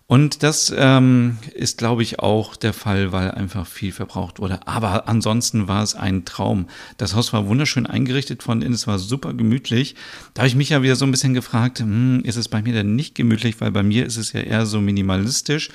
Und 0.09 0.45
das 0.45 0.73
ähm, 0.77 1.39
ist, 1.53 1.79
glaube 1.79 2.03
ich, 2.03 2.21
auch 2.21 2.55
der 2.55 2.73
Fall, 2.73 3.11
weil 3.11 3.33
einfach 3.33 3.67
viel 3.67 3.91
verbraucht 3.91 4.39
wurde. 4.39 4.65
Aber 4.69 5.09
ansonsten 5.09 5.67
war 5.67 5.83
es 5.83 5.97
ein 5.97 6.25
Traum. 6.25 6.67
Das 6.97 7.17
Haus 7.17 7.33
war 7.33 7.49
wunderschön 7.49 7.87
eingerichtet 7.87 8.45
von 8.45 8.63
innen, 8.63 8.75
es 8.75 8.87
war 8.87 9.01
super 9.01 9.35
gemütlich. 9.35 9.97
Da 10.33 10.43
habe 10.43 10.49
ich 10.49 10.55
mich 10.55 10.69
ja 10.69 10.83
wieder 10.83 10.95
so 10.95 11.05
ein 11.05 11.11
bisschen 11.11 11.35
gefragt, 11.35 11.81
hm, 11.81 12.21
ist 12.23 12.37
es 12.37 12.47
bei 12.47 12.63
mir 12.63 12.73
denn 12.73 12.95
nicht 12.95 13.17
gemütlich? 13.17 13.61
Weil 13.61 13.73
bei 13.73 13.83
mir 13.83 14.07
ist 14.07 14.17
es 14.17 14.33
ja 14.33 14.41
eher 14.41 14.65
so 14.65 14.81
minimalistisch. 14.81 15.71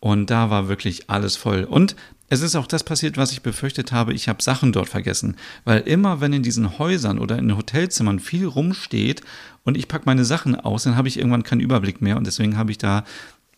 Und 0.00 0.30
da 0.30 0.50
war 0.50 0.68
wirklich 0.68 1.10
alles 1.10 1.36
voll. 1.36 1.64
Und 1.64 1.96
es 2.30 2.42
ist 2.42 2.56
auch 2.56 2.66
das 2.66 2.84
passiert, 2.84 3.16
was 3.16 3.32
ich 3.32 3.42
befürchtet 3.42 3.90
habe. 3.90 4.12
Ich 4.12 4.28
habe 4.28 4.42
Sachen 4.42 4.72
dort 4.72 4.88
vergessen. 4.88 5.36
Weil 5.64 5.80
immer, 5.80 6.20
wenn 6.20 6.32
in 6.32 6.42
diesen 6.42 6.78
Häusern 6.78 7.18
oder 7.18 7.38
in 7.38 7.56
Hotelzimmern 7.56 8.20
viel 8.20 8.46
rumsteht 8.46 9.22
und 9.64 9.76
ich 9.76 9.88
packe 9.88 10.04
meine 10.06 10.24
Sachen 10.24 10.54
aus, 10.54 10.84
dann 10.84 10.96
habe 10.96 11.08
ich 11.08 11.18
irgendwann 11.18 11.42
keinen 11.42 11.60
Überblick 11.60 12.02
mehr. 12.02 12.16
Und 12.16 12.26
deswegen 12.26 12.58
habe 12.58 12.70
ich 12.70 12.78
da 12.78 13.04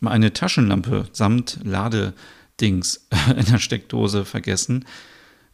eine 0.03 0.33
Taschenlampe 0.33 1.05
samt 1.11 1.59
Ladedings 1.63 3.07
in 3.37 3.45
der 3.45 3.59
Steckdose 3.59 4.25
vergessen. 4.25 4.85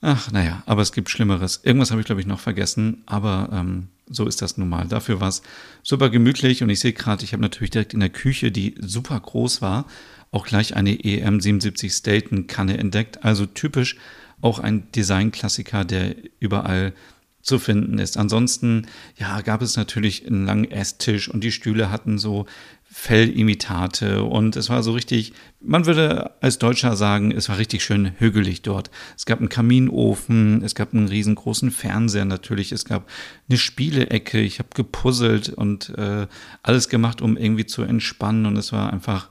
Ach, 0.02 0.32
naja, 0.32 0.62
aber 0.68 0.84
es 0.84 0.92
gibt 0.92 1.10
Schlimmeres. 1.10 1.62
Irgendwas 1.64 1.90
habe 1.90 2.02
ich, 2.02 2.06
glaube 2.06 2.22
ich, 2.22 2.28
noch 2.28 2.40
vergessen, 2.40 3.02
aber 3.08 3.50
ähm, 3.52 3.88
so 4.10 4.26
ist 4.26 4.42
das 4.42 4.58
nun 4.58 4.70
mal. 4.70 4.88
Dafür 4.88 5.20
war 5.20 5.30
es 5.30 5.42
super 5.84 6.10
gemütlich 6.10 6.64
und 6.64 6.70
ich 6.70 6.80
sehe 6.80 6.94
gerade, 6.94 7.24
ich 7.24 7.34
habe 7.34 7.42
natürlich 7.42 7.72
direkt 7.72 7.94
in 7.94 8.00
der 8.00 8.10
Küche, 8.10 8.52
die 8.52 8.76
super 8.80 9.20
groß 9.20 9.62
war, 9.62 9.86
auch 10.32 10.46
gleich 10.46 10.76
eine 10.76 10.92
EM77 10.92 11.98
Staten 11.98 12.48
Kanne 12.48 12.78
entdeckt. 12.78 13.24
Also 13.24 13.46
typisch 13.46 13.98
auch 14.42 14.60
ein 14.60 14.92
Designklassiker, 14.92 15.84
der 15.86 16.16
überall 16.40 16.94
zu 17.42 17.60
finden 17.60 17.98
ist. 17.98 18.18
Ansonsten, 18.18 18.88
ja, 19.18 19.42
gab 19.42 19.62
es 19.62 19.78
natürlich 19.78 20.28
einen 20.28 20.46
langen 20.46 20.70
Esstisch 20.70 21.30
und 21.30 21.44
die 21.44 21.54
Stühle 21.54 21.90
hatten 21.90 22.18
so 22.18 22.46
Fellimitate. 22.90 24.24
Und 24.24 24.56
es 24.56 24.70
war 24.70 24.82
so 24.82 24.94
richtig, 24.94 25.34
man 25.60 25.86
würde 25.86 26.32
als 26.42 26.58
Deutscher 26.58 26.96
sagen, 26.96 27.32
es 27.32 27.48
war 27.48 27.58
richtig 27.58 27.84
schön 27.84 28.14
hügelig 28.18 28.64
dort. 28.64 28.90
Es 29.16 29.26
gab 29.26 29.40
einen 29.40 29.50
Kaminofen, 29.50 30.64
es 30.64 30.74
gab 30.74 30.94
einen 30.94 31.08
riesengroßen 31.08 31.72
Fernseher 31.72 32.26
natürlich, 32.26 32.72
es 32.72 32.86
gab 32.86 33.08
eine 33.50 33.58
Spielecke, 33.58 34.40
ich 34.40 34.60
habe 34.60 34.70
gepuzzelt 34.74 35.50
und 35.50 35.90
äh, 35.98 36.28
alles 36.64 36.90
gemacht, 36.90 37.22
um 37.22 37.38
irgendwie 37.38 37.66
zu 37.66 37.84
entspannen. 37.84 38.46
Und 38.46 38.58
es 38.58 38.72
war 38.72 38.92
einfach, 38.92 39.30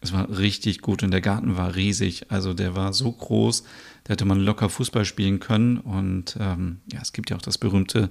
es 0.00 0.12
war 0.12 0.38
richtig 0.38 0.82
gut 0.82 1.02
und 1.02 1.10
der 1.10 1.22
Garten 1.22 1.56
war 1.56 1.74
riesig, 1.74 2.30
also 2.30 2.54
der 2.54 2.74
war 2.74 2.92
so 2.92 3.10
groß, 3.10 3.64
da 4.04 4.12
hätte 4.12 4.24
man 4.24 4.40
locker 4.40 4.68
Fußball 4.68 5.04
spielen 5.04 5.40
können. 5.40 5.78
Und 5.78 6.36
ähm, 6.40 6.80
ja, 6.92 7.00
es 7.00 7.12
gibt 7.12 7.30
ja 7.30 7.36
auch 7.36 7.42
das 7.42 7.56
berühmte 7.56 8.10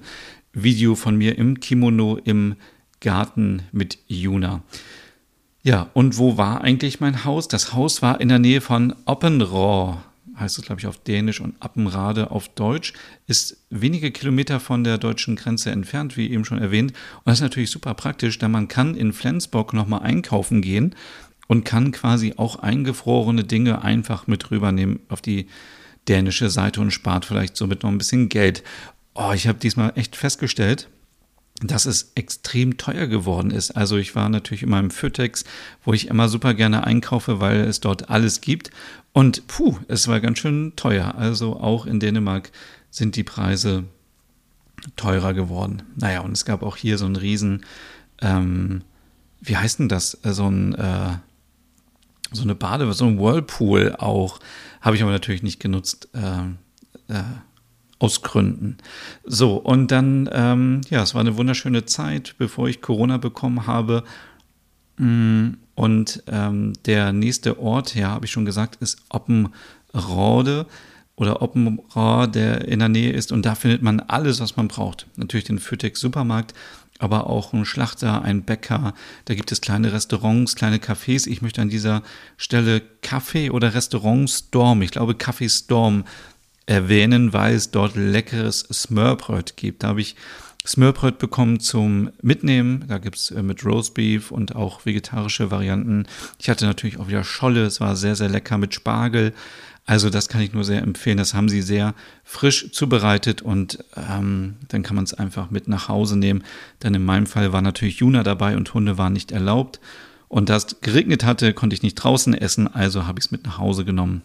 Video 0.52 0.94
von 0.94 1.16
mir 1.16 1.38
im 1.38 1.60
Kimono 1.60 2.16
im 2.16 2.56
Garten 3.06 3.62
mit 3.70 4.00
Juna. 4.08 4.64
Ja, 5.62 5.90
und 5.94 6.18
wo 6.18 6.36
war 6.36 6.62
eigentlich 6.62 6.98
mein 6.98 7.24
Haus? 7.24 7.46
Das 7.46 7.72
Haus 7.72 8.02
war 8.02 8.20
in 8.20 8.28
der 8.28 8.40
Nähe 8.40 8.60
von 8.60 8.96
Oppenrå, 9.04 9.98
heißt 10.36 10.58
es, 10.58 10.64
glaube 10.64 10.80
ich, 10.80 10.88
auf 10.88 10.98
Dänisch 10.98 11.40
und 11.40 11.54
Appenrade 11.60 12.32
auf 12.32 12.48
Deutsch, 12.48 12.94
ist 13.28 13.58
wenige 13.70 14.10
Kilometer 14.10 14.58
von 14.58 14.82
der 14.82 14.98
deutschen 14.98 15.36
Grenze 15.36 15.70
entfernt, 15.70 16.16
wie 16.16 16.28
eben 16.28 16.44
schon 16.44 16.58
erwähnt. 16.58 16.94
Und 17.18 17.26
das 17.26 17.34
ist 17.34 17.42
natürlich 17.42 17.70
super 17.70 17.94
praktisch, 17.94 18.38
da 18.38 18.48
man 18.48 18.66
kann 18.66 18.96
in 18.96 19.12
Flensburg 19.12 19.72
nochmal 19.72 20.02
einkaufen 20.02 20.60
gehen 20.60 20.96
und 21.46 21.64
kann 21.64 21.92
quasi 21.92 22.34
auch 22.36 22.56
eingefrorene 22.56 23.44
Dinge 23.44 23.82
einfach 23.82 24.26
mit 24.26 24.50
rübernehmen 24.50 24.98
auf 25.08 25.20
die 25.20 25.46
dänische 26.08 26.50
Seite 26.50 26.80
und 26.80 26.90
spart 26.90 27.24
vielleicht 27.24 27.56
somit 27.56 27.84
noch 27.84 27.90
ein 27.90 27.98
bisschen 27.98 28.28
Geld. 28.28 28.64
Oh, 29.14 29.30
ich 29.32 29.46
habe 29.46 29.60
diesmal 29.60 29.92
echt 29.94 30.16
festgestellt, 30.16 30.88
dass 31.62 31.86
es 31.86 32.12
extrem 32.14 32.76
teuer 32.76 33.06
geworden 33.06 33.50
ist. 33.50 33.70
Also 33.70 33.96
ich 33.96 34.14
war 34.14 34.28
natürlich 34.28 34.62
immer 34.62 34.78
im 34.78 34.90
Fütex, 34.90 35.44
wo 35.84 35.92
ich 35.92 36.08
immer 36.08 36.28
super 36.28 36.54
gerne 36.54 36.84
einkaufe, 36.84 37.40
weil 37.40 37.60
es 37.60 37.80
dort 37.80 38.10
alles 38.10 38.40
gibt. 38.40 38.70
Und 39.12 39.46
puh, 39.46 39.78
es 39.88 40.08
war 40.08 40.20
ganz 40.20 40.38
schön 40.38 40.74
teuer. 40.76 41.14
Also 41.16 41.58
auch 41.58 41.86
in 41.86 42.00
Dänemark 42.00 42.52
sind 42.90 43.16
die 43.16 43.24
Preise 43.24 43.84
teurer 44.96 45.32
geworden. 45.32 45.82
Naja, 45.96 46.20
und 46.20 46.32
es 46.32 46.44
gab 46.44 46.62
auch 46.62 46.76
hier 46.76 46.98
so 46.98 47.06
einen 47.06 47.16
riesen, 47.16 47.64
ähm, 48.20 48.82
wie 49.40 49.56
heißt 49.56 49.78
denn 49.78 49.88
das? 49.88 50.18
Äh, 50.22 50.32
so 50.32 50.48
ein, 50.48 50.74
äh, 50.74 51.16
so 52.32 52.42
eine 52.42 52.54
Bade, 52.54 52.92
so 52.92 53.06
ein 53.06 53.18
Whirlpool 53.18 53.94
auch. 53.98 54.40
Habe 54.82 54.96
ich 54.96 55.02
aber 55.02 55.12
natürlich 55.12 55.42
nicht 55.42 55.60
genutzt. 55.60 56.08
Äh, 56.12 57.12
äh, 57.12 57.22
aus 57.98 58.22
Gründen. 58.22 58.76
So, 59.24 59.56
und 59.56 59.90
dann, 59.90 60.28
ähm, 60.32 60.80
ja, 60.90 61.02
es 61.02 61.14
war 61.14 61.20
eine 61.20 61.36
wunderschöne 61.36 61.86
Zeit, 61.86 62.34
bevor 62.38 62.68
ich 62.68 62.82
Corona 62.82 63.16
bekommen 63.16 63.66
habe. 63.66 64.04
Mm, 64.98 65.50
und 65.74 66.22
ähm, 66.26 66.72
der 66.84 67.12
nächste 67.12 67.58
Ort, 67.58 67.94
ja, 67.94 68.10
habe 68.10 68.26
ich 68.26 68.32
schon 68.32 68.44
gesagt, 68.44 68.76
ist 68.76 68.98
Oppenrode 69.08 70.66
oder 71.16 71.40
Oppenrade, 71.40 72.32
der 72.32 72.68
in 72.68 72.78
der 72.80 72.88
Nähe 72.88 73.12
ist. 73.12 73.32
Und 73.32 73.46
da 73.46 73.54
findet 73.54 73.82
man 73.82 74.00
alles, 74.00 74.40
was 74.40 74.56
man 74.56 74.68
braucht. 74.68 75.06
Natürlich 75.16 75.44
den 75.44 75.58
Fütex 75.58 76.00
Supermarkt, 76.00 76.54
aber 76.98 77.28
auch 77.28 77.52
ein 77.52 77.64
Schlachter, 77.64 78.22
ein 78.22 78.42
Bäcker. 78.42 78.94
Da 79.24 79.34
gibt 79.34 79.52
es 79.52 79.60
kleine 79.62 79.92
Restaurants, 79.92 80.54
kleine 80.54 80.78
Cafés. 80.78 81.26
Ich 81.26 81.42
möchte 81.42 81.62
an 81.62 81.70
dieser 81.70 82.02
Stelle 82.36 82.82
Kaffee 83.02 83.50
oder 83.50 83.74
Restaurant 83.74 84.28
Storm, 84.28 84.82
ich 84.82 84.90
glaube 84.90 85.14
Kaffee 85.14 85.48
Storm 85.48 86.04
erwähnen, 86.66 87.32
weil 87.32 87.54
es 87.54 87.70
dort 87.70 87.94
leckeres 87.96 88.60
Smørbröt 88.60 89.56
gibt. 89.56 89.82
Da 89.82 89.88
habe 89.88 90.00
ich 90.00 90.16
Smørbröt 90.66 91.18
bekommen 91.18 91.60
zum 91.60 92.10
Mitnehmen. 92.22 92.84
Da 92.88 92.98
gibt 92.98 93.16
es 93.16 93.30
äh, 93.30 93.42
mit 93.42 93.64
Roastbeef 93.64 94.32
und 94.32 94.56
auch 94.56 94.84
vegetarische 94.84 95.50
Varianten. 95.50 96.06
Ich 96.38 96.50
hatte 96.50 96.66
natürlich 96.66 96.98
auch 96.98 97.08
wieder 97.08 97.24
Scholle. 97.24 97.64
Es 97.64 97.80
war 97.80 97.96
sehr, 97.96 98.16
sehr 98.16 98.28
lecker 98.28 98.58
mit 98.58 98.74
Spargel. 98.74 99.32
Also 99.84 100.10
das 100.10 100.28
kann 100.28 100.40
ich 100.40 100.52
nur 100.52 100.64
sehr 100.64 100.82
empfehlen. 100.82 101.16
Das 101.16 101.34
haben 101.34 101.48
sie 101.48 101.62
sehr 101.62 101.94
frisch 102.24 102.72
zubereitet 102.72 103.40
und 103.40 103.84
ähm, 103.96 104.56
dann 104.66 104.82
kann 104.82 104.96
man 104.96 105.04
es 105.04 105.14
einfach 105.14 105.50
mit 105.50 105.68
nach 105.68 105.88
Hause 105.88 106.18
nehmen. 106.18 106.42
Denn 106.82 106.92
in 106.94 107.04
meinem 107.04 107.26
Fall 107.26 107.52
war 107.52 107.62
natürlich 107.62 107.98
Juna 107.98 108.24
dabei 108.24 108.56
und 108.56 108.74
Hunde 108.74 108.98
waren 108.98 109.12
nicht 109.12 109.30
erlaubt. 109.30 109.78
Und 110.26 110.48
da 110.48 110.56
es 110.56 110.80
geregnet 110.80 111.24
hatte, 111.24 111.52
konnte 111.52 111.74
ich 111.74 111.84
nicht 111.84 111.94
draußen 111.94 112.34
essen, 112.34 112.66
also 112.66 113.06
habe 113.06 113.20
ich 113.20 113.26
es 113.26 113.30
mit 113.30 113.44
nach 113.44 113.58
Hause 113.58 113.84
genommen. 113.84 114.22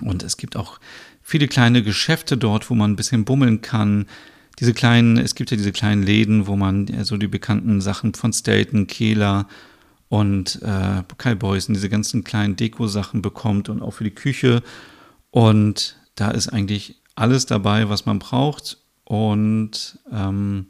Und 0.00 0.22
es 0.22 0.38
gibt 0.38 0.56
auch 0.56 0.80
viele 1.28 1.46
kleine 1.46 1.82
Geschäfte 1.82 2.38
dort, 2.38 2.70
wo 2.70 2.74
man 2.74 2.92
ein 2.92 2.96
bisschen 2.96 3.26
bummeln 3.26 3.60
kann. 3.60 4.06
Diese 4.60 4.72
kleinen, 4.72 5.18
es 5.18 5.34
gibt 5.34 5.50
ja 5.50 5.58
diese 5.58 5.72
kleinen 5.72 6.02
Läden, 6.02 6.46
wo 6.46 6.56
man 6.56 7.04
so 7.04 7.18
die 7.18 7.28
bekannten 7.28 7.82
Sachen 7.82 8.14
von 8.14 8.32
Stelton, 8.32 8.86
Kehler 8.86 9.46
und 10.08 10.62
äh, 10.62 11.02
Kai 11.18 11.34
Beuys 11.34 11.66
diese 11.66 11.90
ganzen 11.90 12.24
kleinen 12.24 12.56
Deko-Sachen 12.56 13.20
bekommt 13.20 13.68
und 13.68 13.82
auch 13.82 13.90
für 13.90 14.04
die 14.04 14.10
Küche. 14.10 14.62
Und 15.30 15.96
da 16.14 16.30
ist 16.30 16.48
eigentlich 16.48 16.96
alles 17.14 17.44
dabei, 17.44 17.90
was 17.90 18.06
man 18.06 18.20
braucht. 18.20 18.78
Und 19.04 19.98
ähm, 20.10 20.68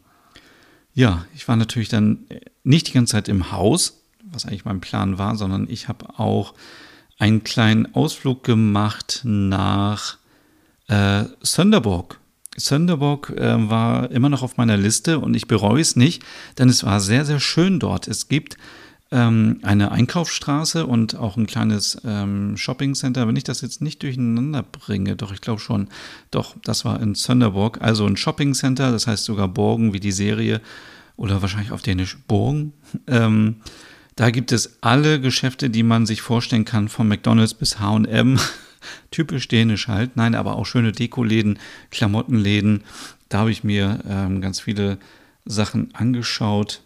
ja, 0.92 1.24
ich 1.36 1.46
war 1.46 1.54
natürlich 1.54 1.88
dann 1.88 2.26
nicht 2.64 2.88
die 2.88 2.92
ganze 2.94 3.12
Zeit 3.12 3.28
im 3.28 3.52
Haus, 3.52 4.02
was 4.24 4.44
eigentlich 4.44 4.64
mein 4.64 4.80
Plan 4.80 5.18
war, 5.18 5.36
sondern 5.36 5.70
ich 5.70 5.86
habe 5.86 6.18
auch 6.18 6.54
einen 7.16 7.44
kleinen 7.44 7.94
Ausflug 7.94 8.42
gemacht 8.42 9.20
nach 9.22 10.17
äh, 10.88 11.24
Sönderborg. 11.40 12.18
Sönderborg 12.57 13.31
äh, 13.37 13.70
war 13.70 14.11
immer 14.11 14.29
noch 14.29 14.42
auf 14.42 14.57
meiner 14.57 14.77
Liste 14.77 15.20
und 15.20 15.35
ich 15.35 15.46
bereue 15.46 15.81
es 15.81 15.96
nicht, 15.96 16.24
denn 16.59 16.68
es 16.68 16.85
war 16.85 17.01
sehr, 17.01 17.24
sehr 17.24 17.40
schön 17.40 17.79
dort. 17.79 18.09
Es 18.09 18.29
gibt 18.29 18.57
ähm, 19.11 19.61
eine 19.62 19.92
Einkaufsstraße 19.92 20.87
und 20.87 21.16
auch 21.16 21.37
ein 21.37 21.46
kleines 21.46 21.98
ähm, 22.05 22.57
Shoppingcenter. 22.57 23.27
Wenn 23.27 23.37
ich 23.37 23.44
das 23.44 23.61
jetzt 23.61 23.81
nicht 23.81 24.03
durcheinander 24.03 24.62
bringe, 24.62 25.16
doch 25.16 25.33
ich 25.33 25.40
glaube 25.40 25.61
schon, 25.61 25.88
doch, 26.31 26.57
das 26.64 26.85
war 26.85 27.01
in 27.01 27.14
Sönderborg. 27.14 27.81
Also 27.81 28.07
ein 28.07 28.16
Shoppingcenter, 28.16 28.90
das 28.90 29.07
heißt 29.07 29.24
sogar 29.24 29.48
Borgen 29.48 29.92
wie 29.92 30.01
die 30.01 30.12
Serie 30.12 30.61
oder 31.16 31.40
wahrscheinlich 31.42 31.72
auf 31.72 31.83
Dänisch 31.83 32.18
Borgen. 32.27 32.72
Ähm, 33.07 33.57
da 34.16 34.31
gibt 34.31 34.51
es 34.51 34.79
alle 34.81 35.20
Geschäfte, 35.20 35.70
die 35.70 35.85
man 35.85 36.05
sich 36.05 36.22
vorstellen 36.22 36.64
kann, 36.64 36.88
von 36.88 37.07
McDonald's 37.07 37.55
bis 37.55 37.79
HM. 37.79 38.40
typisch 39.10 39.48
dänisch 39.48 39.88
halt. 39.88 40.16
Nein, 40.16 40.34
aber 40.34 40.56
auch 40.56 40.66
schöne 40.66 40.92
Dekoläden, 40.92 41.58
Klamottenläden. 41.90 42.84
Da 43.28 43.38
habe 43.38 43.50
ich 43.50 43.64
mir 43.64 44.00
ähm, 44.08 44.40
ganz 44.40 44.60
viele 44.60 44.98
Sachen 45.44 45.94
angeschaut. 45.94 46.82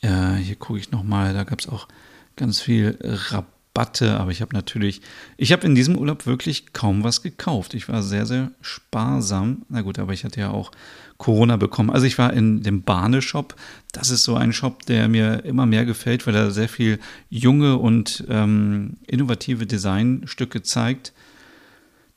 Äh, 0.00 0.34
hier 0.34 0.56
gucke 0.56 0.78
ich 0.78 0.90
nochmal, 0.90 1.34
da 1.34 1.44
gab 1.44 1.60
es 1.60 1.68
auch 1.68 1.88
ganz 2.36 2.60
viel 2.60 2.98
Rabatt. 3.02 3.60
Rabatte, 3.80 4.18
aber 4.18 4.30
ich 4.30 4.40
habe 4.40 4.54
natürlich, 4.54 5.00
ich 5.36 5.52
habe 5.52 5.66
in 5.66 5.74
diesem 5.74 5.96
Urlaub 5.96 6.26
wirklich 6.26 6.72
kaum 6.72 7.04
was 7.04 7.22
gekauft. 7.22 7.74
Ich 7.74 7.88
war 7.88 8.02
sehr, 8.02 8.26
sehr 8.26 8.50
sparsam. 8.60 9.62
Na 9.68 9.82
gut, 9.82 9.98
aber 9.98 10.12
ich 10.12 10.24
hatte 10.24 10.40
ja 10.40 10.50
auch 10.50 10.72
Corona 11.20 11.56
bekommen. 11.56 11.90
Also 11.90 12.06
ich 12.06 12.18
war 12.18 12.32
in 12.32 12.62
dem 12.64 12.82
Bahne-Shop. 12.82 13.54
Das 13.92 14.10
ist 14.10 14.24
so 14.24 14.34
ein 14.34 14.52
Shop, 14.52 14.84
der 14.86 15.06
mir 15.06 15.44
immer 15.44 15.66
mehr 15.66 15.84
gefällt, 15.84 16.26
weil 16.26 16.34
er 16.34 16.50
sehr 16.50 16.68
viel 16.68 16.98
junge 17.28 17.76
und 17.76 18.24
ähm, 18.28 18.96
innovative 19.06 19.66
Designstücke 19.66 20.62
zeigt. 20.62 21.12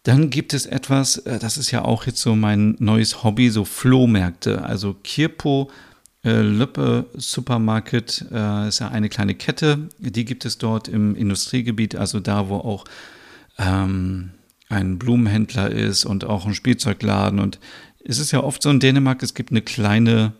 Dann 0.04 0.30
gibt 0.30 0.54
es 0.54 0.66
etwas, 0.66 1.18
äh, 1.18 1.38
das 1.38 1.58
ist 1.58 1.70
ja 1.70 1.84
auch 1.84 2.06
jetzt 2.06 2.22
so 2.22 2.36
mein 2.36 2.76
neues 2.80 3.24
Hobby, 3.24 3.50
so 3.50 3.66
Flohmärkte. 3.66 4.64
Also 4.64 4.96
Kirpo 5.04 5.70
äh, 6.24 6.42
Löppe 6.42 7.08
Supermarket 7.16 8.26
äh, 8.32 8.70
ist 8.70 8.80
ja 8.80 8.88
eine 8.88 9.10
kleine 9.10 9.36
Kette. 9.36 9.90
Die 10.00 10.26
gibt 10.26 10.46
es 10.46 10.58
dort 10.58 10.88
im 10.88 11.16
Industriegebiet, 11.16 11.96
also 11.96 12.22
da, 12.22 12.48
wo 12.48 12.56
auch 12.56 12.86
ähm, 13.60 14.32
ein 14.70 14.98
Blumenhändler 14.98 15.70
ist 15.70 16.06
und 16.06 16.24
auch 16.24 16.46
ein 16.46 16.56
Spielzeugladen. 16.56 17.40
Und 17.40 17.60
es 18.06 18.20
ist 18.20 18.32
ja 18.32 18.44
oft 18.44 18.62
so 18.62 18.70
in 18.70 18.80
Dänemark, 18.80 19.24
es 19.24 19.34
gibt 19.34 19.52
eine 19.52 19.62
kleine, 19.62 20.34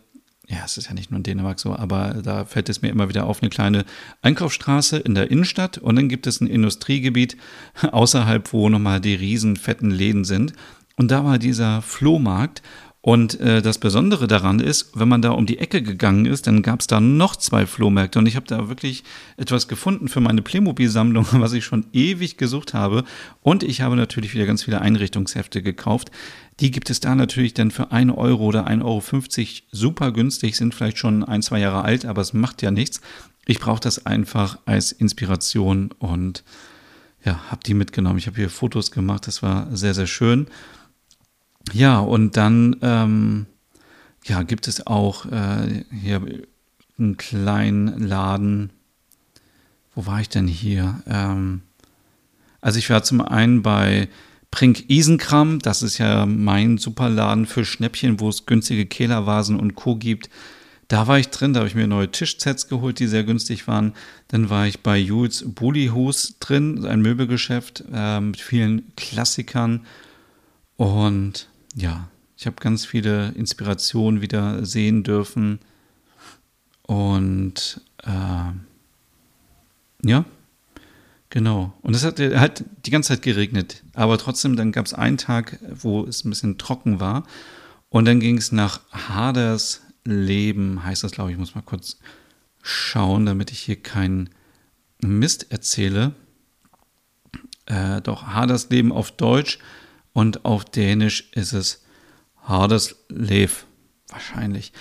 ja, 0.48 0.60
es 0.66 0.78
ist 0.78 0.88
ja 0.88 0.94
nicht 0.94 1.12
nur 1.12 1.18
in 1.18 1.24
Dänemark 1.24 1.60
so, 1.60 1.76
aber 1.76 2.22
da 2.24 2.46
fällt 2.46 2.70
es 2.70 2.82
mir 2.82 2.90
immer 2.90 3.10
wieder 3.10 3.26
auf, 3.26 3.42
eine 3.42 3.50
kleine 3.50 3.86
Einkaufsstraße 4.22 4.98
in 4.98 5.16
der 5.16 5.32
Innenstadt 5.32 5.78
und 5.78 5.96
dann 5.96 6.10
gibt 6.10 6.28
es 6.28 6.42
ein 6.42 6.48
Industriegebiet 6.48 7.38
außerhalb, 7.92 8.52
wo 8.54 8.70
nochmal 8.70 9.00
die 9.00 9.16
riesen 9.16 9.56
fetten 9.56 9.92
Läden 9.92 10.26
sind. 10.26 10.54
Und 10.96 11.10
da 11.10 11.26
war 11.26 11.40
dieser 11.40 11.82
Flohmarkt 11.82 12.62
und 13.06 13.38
äh, 13.42 13.62
das 13.62 13.80
Besondere 13.80 14.28
daran 14.28 14.62
ist, 14.62 14.92
wenn 14.98 15.10
man 15.10 15.22
da 15.22 15.32
um 15.32 15.46
die 15.46 15.60
Ecke 15.60 15.84
gegangen 15.84 16.26
ist, 16.26 16.48
dann 16.48 16.62
gab 16.62 16.80
es 16.80 16.88
da 16.88 17.02
noch 17.02 17.36
zwei 17.36 17.66
Flohmärkte 17.66 18.18
und 18.18 18.28
ich 18.28 18.38
habe 18.38 18.48
da 18.48 18.70
wirklich 18.70 19.04
etwas 19.36 19.68
gefunden 19.68 20.08
für 20.08 20.22
meine 20.22 20.42
Playmobil-Sammlung, 20.42 21.28
was 21.34 21.52
ich 21.52 21.66
schon 21.66 21.86
ewig 21.92 22.38
gesucht 22.38 22.74
habe. 22.74 23.04
Und 23.42 23.64
ich 23.64 23.82
habe 23.82 23.98
natürlich 23.98 24.34
wieder 24.34 24.46
ganz 24.46 24.64
viele 24.64 24.80
Einrichtungshefte 24.80 25.62
gekauft. 25.62 26.12
Die 26.62 26.72
gibt 26.72 26.90
es 26.90 27.02
da 27.02 27.14
natürlich 27.14 27.54
dann 27.54 27.72
für 27.72 27.92
1 27.92 28.14
Euro 28.16 28.46
oder 28.46 28.68
1,50 28.68 28.84
Euro 28.86 29.02
super 29.74 30.14
günstig, 30.14 30.56
sind 30.56 30.74
vielleicht 30.74 30.98
schon 30.98 31.26
ein, 31.26 31.42
zwei 31.42 31.60
Jahre 31.60 31.84
alt, 31.84 32.06
aber 32.06 32.22
es 32.22 32.32
macht 32.32 32.62
ja 32.62 32.72
nichts. 32.72 33.02
Ich 33.46 33.60
brauche 33.60 33.82
das 33.82 34.06
einfach 34.06 34.60
als 34.64 34.94
Inspiration 34.94 35.92
und 36.00 36.46
ja, 37.26 37.52
habe 37.52 37.64
die 37.66 37.74
mitgenommen. 37.74 38.20
Ich 38.20 38.28
habe 38.28 38.38
hier 38.38 38.50
Fotos 38.50 38.92
gemacht, 38.92 39.28
das 39.28 39.44
war 39.44 39.68
sehr, 39.76 39.94
sehr 39.94 40.08
schön. 40.08 40.48
Ja, 41.72 42.00
und 42.00 42.36
dann 42.36 42.76
ähm, 42.82 43.46
ja, 44.26 44.44
gibt 44.44 44.68
es 44.68 44.86
auch 44.86 45.26
äh, 45.26 45.86
hier 45.92 46.22
einen 46.98 47.18
kleinen 47.18 48.00
Laden. 48.00 48.72
Wo 49.96 50.06
war 50.06 50.22
ich 50.22 50.30
denn 50.30 50.48
hier? 50.48 51.02
Ähm, 51.08 51.62
also 52.62 52.80
ich 52.80 52.90
war 52.90 53.04
zum 53.04 53.22
einen 53.22 53.62
bei 53.62 54.10
Prink 54.52 54.90
Isenkram, 54.90 55.60
das 55.60 55.82
ist 55.82 55.98
ja 55.98 56.26
mein 56.26 56.78
Superladen 56.78 57.46
für 57.46 57.66
Schnäppchen, 57.66 58.20
wo 58.20 58.30
es 58.30 58.46
günstige 58.46 58.86
Kehlervasen 58.86 59.60
und 59.60 59.76
Co. 59.76 59.96
gibt. 59.96 60.30
Da 60.88 61.08
war 61.08 61.18
ich 61.18 61.30
drin, 61.30 61.54
da 61.54 61.62
habe 61.62 61.68
ich 61.68 61.76
mir 61.76 61.88
neue 61.88 62.12
Tischsets 62.12 62.68
geholt, 62.68 63.00
die 63.00 63.08
sehr 63.08 63.24
günstig 63.24 63.68
waren. 63.68 63.94
Dann 64.28 64.50
war 64.52 64.68
ich 64.68 64.82
bei 64.82 64.98
Jules 64.98 65.44
Bullyhus 65.48 66.36
drin, 66.40 66.86
ein 66.86 67.02
Möbelgeschäft 67.02 67.84
äh, 67.92 68.20
mit 68.20 68.40
vielen 68.40 68.96
Klassikern. 68.96 69.86
Und 70.76 71.48
ja, 71.76 72.10
ich 72.38 72.46
habe 72.46 72.58
ganz 72.60 72.86
viele 72.86 73.30
Inspirationen 73.30 74.22
wieder 74.22 74.66
sehen 74.66 75.04
dürfen. 75.04 75.60
Und 76.84 77.82
äh, 78.04 78.52
ja, 80.06 80.26
genau. 81.30 81.74
Und 81.82 81.96
es 81.96 82.04
hat 82.04 82.20
halt 82.20 82.66
die 82.86 82.92
ganze 82.92 83.10
Zeit 83.10 83.22
geregnet. 83.22 83.84
Aber 83.94 84.18
trotzdem, 84.18 84.56
dann 84.56 84.72
gab 84.72 84.86
es 84.86 84.94
einen 84.94 85.18
Tag, 85.18 85.60
wo 85.70 86.04
es 86.04 86.26
ein 86.26 86.30
bisschen 86.30 86.58
trocken 86.58 87.00
war. 87.00 87.26
Und 87.90 88.06
dann 88.06 88.20
ging 88.20 88.38
es 88.38 88.52
nach 88.52 88.82
Haders 88.92 89.82
Leben, 90.04 90.84
heißt 90.84 91.04
das, 91.04 91.12
glaube 91.14 91.30
ich. 91.30 91.36
Ich 91.36 91.40
muss 91.40 91.56
mal 91.56 91.62
kurz 91.62 91.98
schauen, 92.62 93.26
damit 93.26 93.52
ich 93.52 93.60
hier 93.60 93.82
keinen 93.82 94.30
Mist 95.02 95.52
erzähle. 95.52 96.14
Äh, 97.68 98.02
doch, 98.02 98.28
Haders 98.28 98.70
Leben 98.70 98.92
auf 98.92 99.12
Deutsch 99.12 99.60
und 100.14 100.46
auf 100.46 100.66
Dänisch 100.66 101.30
ist 101.34 101.54
es 101.54 101.84
Haderslev 102.44 103.66
wahrscheinlich. 104.10 104.72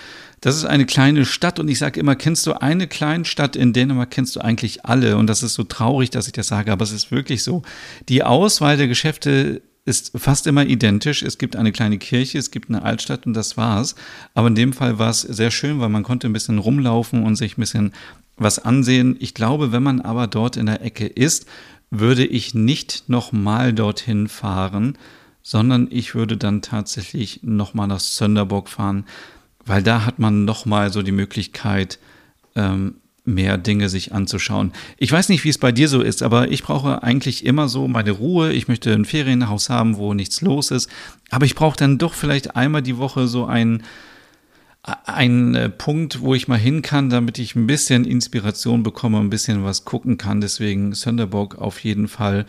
Das 0.41 0.57
ist 0.57 0.65
eine 0.65 0.87
kleine 0.87 1.25
Stadt 1.25 1.59
und 1.59 1.69
ich 1.69 1.79
sage 1.79 1.99
immer, 1.99 2.17
kennst 2.17 2.47
du 2.47 2.61
eine 2.61 2.87
kleine 2.87 3.25
Stadt 3.25 3.57
in 3.57 3.73
Dänemark, 3.73 4.11
kennst 4.11 4.37
du 4.37 4.41
eigentlich 4.41 4.85
alle 4.85 5.17
und 5.17 5.27
das 5.27 5.43
ist 5.43 5.55
so 5.55 5.65
traurig, 5.65 6.11
dass 6.11 6.27
ich 6.27 6.33
das 6.33 6.49
sage, 6.49 6.73
aber 6.73 6.85
es 6.85 6.93
ist 6.93 7.11
wirklich 7.11 7.43
so. 7.43 7.63
Die 8.09 8.23
Auswahl 8.23 8.77
der 8.77 8.89
Geschäfte 8.89 9.63
ist 9.85 10.13
fast 10.17 10.47
immer 10.47 10.65
identisch. 10.65 11.23
Es 11.23 11.39
gibt 11.39 11.57
eine 11.57 11.73
kleine 11.73 11.99
Kirche, 11.99 12.39
es 12.39 12.51
gibt 12.51 12.69
eine 12.69 12.83
Altstadt 12.83 13.27
und 13.27 13.35
das 13.35 13.57
war's. 13.57 13.95
Aber 14.35 14.49
in 14.49 14.55
dem 14.55 14.73
Fall 14.73 14.99
war 14.99 15.11
es 15.11 15.23
sehr 15.23 15.51
schön, 15.51 15.81
weil 15.81 15.89
man 15.89 16.05
konnte 16.05 16.29
ein 16.29 16.33
bisschen 16.33 16.59
rumlaufen 16.59 17.25
und 17.25 17.37
sich 17.37 17.57
ein 17.57 17.61
bisschen 17.61 17.93
was 18.37 18.59
ansehen. 18.59 19.17
Ich 19.19 19.35
glaube, 19.35 19.73
wenn 19.73 19.83
man 19.83 20.01
aber 20.01 20.27
dort 20.27 20.57
in 20.57 20.67
der 20.67 20.83
Ecke 20.83 21.07
ist, 21.07 21.47
würde 21.91 22.25
ich 22.25 22.55
nicht 22.55 23.09
nochmal 23.09 23.73
dorthin 23.73 24.29
fahren, 24.29 24.97
sondern 25.43 25.89
ich 25.91 26.15
würde 26.15 26.37
dann 26.37 26.63
tatsächlich 26.63 27.41
nochmal 27.43 27.89
nach 27.89 28.01
Sönderborg 28.01 28.69
fahren, 28.69 29.05
weil 29.65 29.83
da 29.83 30.05
hat 30.05 30.19
man 30.19 30.45
nochmal 30.45 30.93
so 30.93 31.03
die 31.03 31.13
Möglichkeit, 31.13 31.99
ähm, 32.55 32.97
mehr 33.25 33.57
Dinge 33.57 33.89
sich 33.89 34.13
anzuschauen. 34.13 34.73
Ich 34.99 35.13
weiß 35.13 35.29
nicht, 35.29 35.45
wie 35.45 35.49
es 35.49 35.59
bei 35.59 35.71
dir 35.71 35.89
so 35.89 36.01
ist, 36.03 36.23
aber 36.23 36.51
ich 36.51 36.65
brauche 36.65 37.03
eigentlich 37.03 37.47
immer 37.47 37.69
so 37.69 37.87
meine 37.87 38.11
Ruhe. 38.11 38.53
Ich 38.53 38.67
möchte 38.67 38.93
ein 38.93 39.05
Ferienhaus 39.05 39.71
haben, 39.71 39.97
wo 39.97 40.13
nichts 40.13 40.41
los 40.41 40.71
ist. 40.71 40.91
Aber 41.31 41.47
ich 41.47 41.55
brauche 41.55 41.77
dann 41.77 41.99
doch 41.99 42.15
vielleicht 42.15 42.57
einmal 42.57 42.83
die 42.83 42.99
Woche 42.99 43.29
so 43.29 43.47
einen, 43.47 43.85
einen 44.83 45.55
äh, 45.55 45.69
Punkt, 45.69 46.21
wo 46.21 46.35
ich 46.35 46.49
mal 46.49 46.59
hin 46.59 46.83
kann, 46.83 47.11
damit 47.11 47.39
ich 47.39 47.55
ein 47.55 47.69
bisschen 47.69 48.05
Inspiration 48.05 48.83
bekomme, 48.83 49.21
ein 49.21 49.31
bisschen 49.31 49.63
was 49.63 49.85
gucken 49.85 50.19
kann. 50.19 50.41
Deswegen 50.41 50.93
Sönderborg 50.93 51.59
auf 51.59 51.79
jeden 51.85 52.09
Fall. 52.09 52.45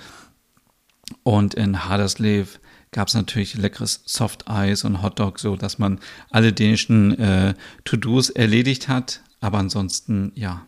Und 1.22 1.54
in 1.54 1.88
Haderslev 1.88 2.60
gab 2.94 3.10
es 3.10 3.14
natürlich 3.14 3.56
leckeres 3.56 4.02
Soft 4.06 4.48
Eis 4.48 4.86
und 4.86 5.02
Hotdog, 5.02 5.40
so 5.40 5.56
dass 5.56 5.80
man 5.80 6.00
alle 6.30 6.54
dänischen 6.54 7.20
äh, 7.20 7.54
To-Dos 7.84 8.30
erledigt 8.30 8.88
hat. 8.88 9.22
Aber 9.42 9.58
ansonsten, 9.58 10.32
ja. 10.36 10.66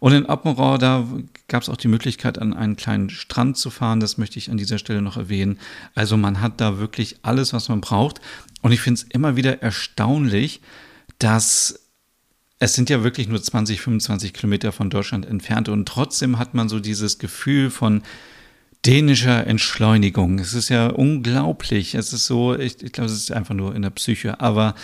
Und 0.00 0.12
in 0.12 0.26
Appenrau, 0.26 0.78
da 0.78 1.06
gab 1.46 1.62
es 1.62 1.68
auch 1.68 1.76
die 1.76 1.88
Möglichkeit, 1.88 2.38
an 2.38 2.54
einen 2.54 2.76
kleinen 2.76 3.10
Strand 3.10 3.56
zu 3.56 3.70
fahren. 3.70 4.00
Das 4.00 4.18
möchte 4.18 4.38
ich 4.38 4.50
an 4.50 4.56
dieser 4.56 4.78
Stelle 4.78 5.02
noch 5.02 5.16
erwähnen. 5.16 5.58
Also 5.94 6.16
man 6.16 6.40
hat 6.40 6.60
da 6.60 6.78
wirklich 6.78 7.18
alles, 7.22 7.52
was 7.52 7.68
man 7.68 7.80
braucht. 7.80 8.20
Und 8.62 8.72
ich 8.72 8.80
finde 8.80 9.00
es 9.00 9.06
immer 9.10 9.36
wieder 9.36 9.62
erstaunlich, 9.62 10.60
dass 11.18 11.80
es 12.60 12.74
sind 12.74 12.90
ja 12.90 13.04
wirklich 13.04 13.28
nur 13.28 13.40
20, 13.40 13.80
25 13.80 14.32
Kilometer 14.32 14.72
von 14.72 14.90
Deutschland 14.90 15.26
entfernt 15.26 15.68
und 15.68 15.86
trotzdem 15.86 16.38
hat 16.38 16.54
man 16.54 16.68
so 16.68 16.80
dieses 16.80 17.18
Gefühl 17.18 17.70
von, 17.70 18.02
dänischer 18.84 19.46
Entschleunigung. 19.46 20.38
Es 20.38 20.54
ist 20.54 20.68
ja 20.68 20.88
unglaublich. 20.88 21.94
Es 21.94 22.12
ist 22.12 22.26
so, 22.26 22.56
ich, 22.56 22.82
ich 22.82 22.92
glaube, 22.92 23.10
es 23.10 23.16
ist 23.16 23.32
einfach 23.32 23.54
nur 23.54 23.74
in 23.74 23.82
der 23.82 23.90
Psyche, 23.90 24.40
aber 24.40 24.74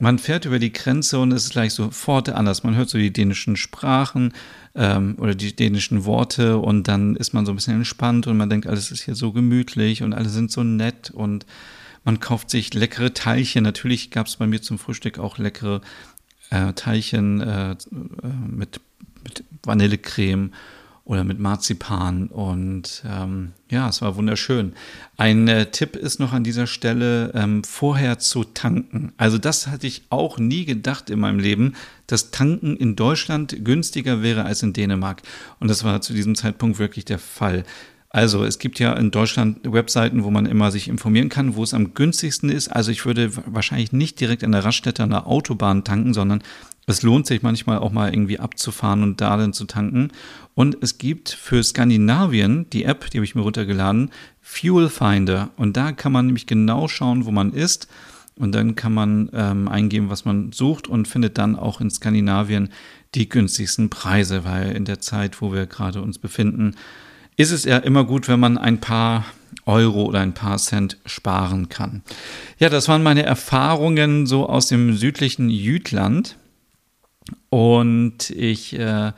man 0.00 0.18
fährt 0.18 0.46
über 0.46 0.58
die 0.58 0.72
Grenze 0.72 1.18
und 1.18 1.30
es 1.32 1.44
ist 1.44 1.50
gleich 1.50 1.74
sofort 1.74 2.30
anders. 2.30 2.64
Man 2.64 2.74
hört 2.74 2.88
so 2.88 2.96
die 2.96 3.12
dänischen 3.12 3.56
Sprachen 3.56 4.32
ähm, 4.74 5.16
oder 5.18 5.34
die 5.34 5.54
dänischen 5.54 6.06
Worte 6.06 6.58
und 6.58 6.88
dann 6.88 7.16
ist 7.16 7.34
man 7.34 7.44
so 7.44 7.52
ein 7.52 7.56
bisschen 7.56 7.74
entspannt 7.74 8.26
und 8.26 8.36
man 8.36 8.48
denkt, 8.48 8.66
alles 8.66 8.90
ist 8.90 9.02
hier 9.02 9.14
so 9.14 9.32
gemütlich 9.32 10.02
und 10.02 10.14
alle 10.14 10.30
sind 10.30 10.50
so 10.50 10.64
nett 10.64 11.10
und 11.10 11.44
man 12.04 12.18
kauft 12.18 12.48
sich 12.48 12.72
leckere 12.72 13.12
Teilchen. 13.12 13.62
Natürlich 13.62 14.10
gab 14.10 14.26
es 14.26 14.36
bei 14.36 14.46
mir 14.46 14.62
zum 14.62 14.78
Frühstück 14.78 15.18
auch 15.18 15.36
leckere 15.36 15.82
äh, 16.48 16.72
Teilchen 16.72 17.42
äh, 17.42 17.72
äh 17.72 17.76
mit, 18.48 18.80
mit 19.22 19.44
Vanillecreme 19.62 20.52
oder 21.10 21.24
mit 21.24 21.40
Marzipan. 21.40 22.28
Und 22.28 23.02
ähm, 23.04 23.50
ja, 23.68 23.88
es 23.88 24.00
war 24.00 24.14
wunderschön. 24.14 24.74
Ein 25.16 25.48
äh, 25.48 25.66
Tipp 25.66 25.96
ist 25.96 26.20
noch 26.20 26.32
an 26.32 26.44
dieser 26.44 26.68
Stelle, 26.68 27.32
ähm, 27.34 27.64
vorher 27.64 28.20
zu 28.20 28.44
tanken. 28.44 29.12
Also 29.16 29.36
das 29.36 29.66
hatte 29.66 29.88
ich 29.88 30.04
auch 30.10 30.38
nie 30.38 30.64
gedacht 30.64 31.10
in 31.10 31.18
meinem 31.18 31.40
Leben, 31.40 31.74
dass 32.06 32.30
Tanken 32.30 32.76
in 32.76 32.94
Deutschland 32.94 33.64
günstiger 33.64 34.22
wäre 34.22 34.44
als 34.44 34.62
in 34.62 34.72
Dänemark. 34.72 35.22
Und 35.58 35.66
das 35.66 35.82
war 35.82 36.00
zu 36.00 36.12
diesem 36.12 36.36
Zeitpunkt 36.36 36.78
wirklich 36.78 37.06
der 37.06 37.18
Fall. 37.18 37.64
Also 38.12 38.44
es 38.44 38.58
gibt 38.58 38.80
ja 38.80 38.92
in 38.94 39.12
Deutschland 39.12 39.60
Webseiten, 39.62 40.24
wo 40.24 40.30
man 40.32 40.44
immer 40.44 40.72
sich 40.72 40.88
informieren 40.88 41.28
kann, 41.28 41.54
wo 41.54 41.62
es 41.62 41.72
am 41.72 41.94
günstigsten 41.94 42.50
ist. 42.50 42.66
Also 42.68 42.90
ich 42.90 43.06
würde 43.06 43.30
wahrscheinlich 43.46 43.92
nicht 43.92 44.18
direkt 44.18 44.42
an 44.42 44.50
der 44.50 44.64
Raststätte 44.64 45.04
an 45.04 45.10
der 45.10 45.28
Autobahn 45.28 45.84
tanken, 45.84 46.12
sondern 46.12 46.42
es 46.86 47.02
lohnt 47.02 47.28
sich 47.28 47.42
manchmal 47.42 47.78
auch 47.78 47.92
mal 47.92 48.12
irgendwie 48.12 48.40
abzufahren 48.40 49.04
und 49.04 49.20
da 49.20 49.36
dann 49.36 49.52
zu 49.52 49.64
tanken. 49.64 50.10
Und 50.56 50.76
es 50.80 50.98
gibt 50.98 51.28
für 51.28 51.62
Skandinavien 51.62 52.68
die 52.70 52.84
App, 52.84 53.08
die 53.10 53.18
habe 53.18 53.24
ich 53.24 53.36
mir 53.36 53.42
runtergeladen, 53.42 54.10
Fuel 54.40 54.88
Finder. 54.88 55.50
Und 55.56 55.76
da 55.76 55.92
kann 55.92 56.10
man 56.10 56.26
nämlich 56.26 56.46
genau 56.46 56.88
schauen, 56.88 57.26
wo 57.26 57.30
man 57.30 57.52
ist. 57.52 57.86
Und 58.34 58.52
dann 58.56 58.74
kann 58.74 58.92
man 58.92 59.30
ähm, 59.34 59.68
eingeben, 59.68 60.10
was 60.10 60.24
man 60.24 60.50
sucht 60.50 60.88
und 60.88 61.06
findet 61.06 61.38
dann 61.38 61.54
auch 61.54 61.80
in 61.80 61.90
Skandinavien 61.90 62.70
die 63.14 63.28
günstigsten 63.28 63.88
Preise, 63.88 64.44
weil 64.44 64.72
in 64.72 64.84
der 64.84 64.98
Zeit, 64.98 65.40
wo 65.40 65.52
wir 65.52 65.66
gerade 65.66 66.02
uns 66.02 66.18
befinden, 66.18 66.74
ist 67.40 67.52
es 67.52 67.64
ja 67.64 67.78
immer 67.78 68.04
gut, 68.04 68.28
wenn 68.28 68.38
man 68.38 68.58
ein 68.58 68.80
paar 68.80 69.24
Euro 69.64 70.04
oder 70.04 70.20
ein 70.20 70.34
paar 70.34 70.58
Cent 70.58 70.98
sparen 71.06 71.70
kann. 71.70 72.02
Ja, 72.58 72.68
das 72.68 72.86
waren 72.88 73.02
meine 73.02 73.22
Erfahrungen 73.22 74.26
so 74.26 74.46
aus 74.46 74.68
dem 74.68 74.94
südlichen 74.94 75.48
Jütland. 75.48 76.36
Und 77.48 78.28
ich 78.30 78.78
äh, 78.78 79.12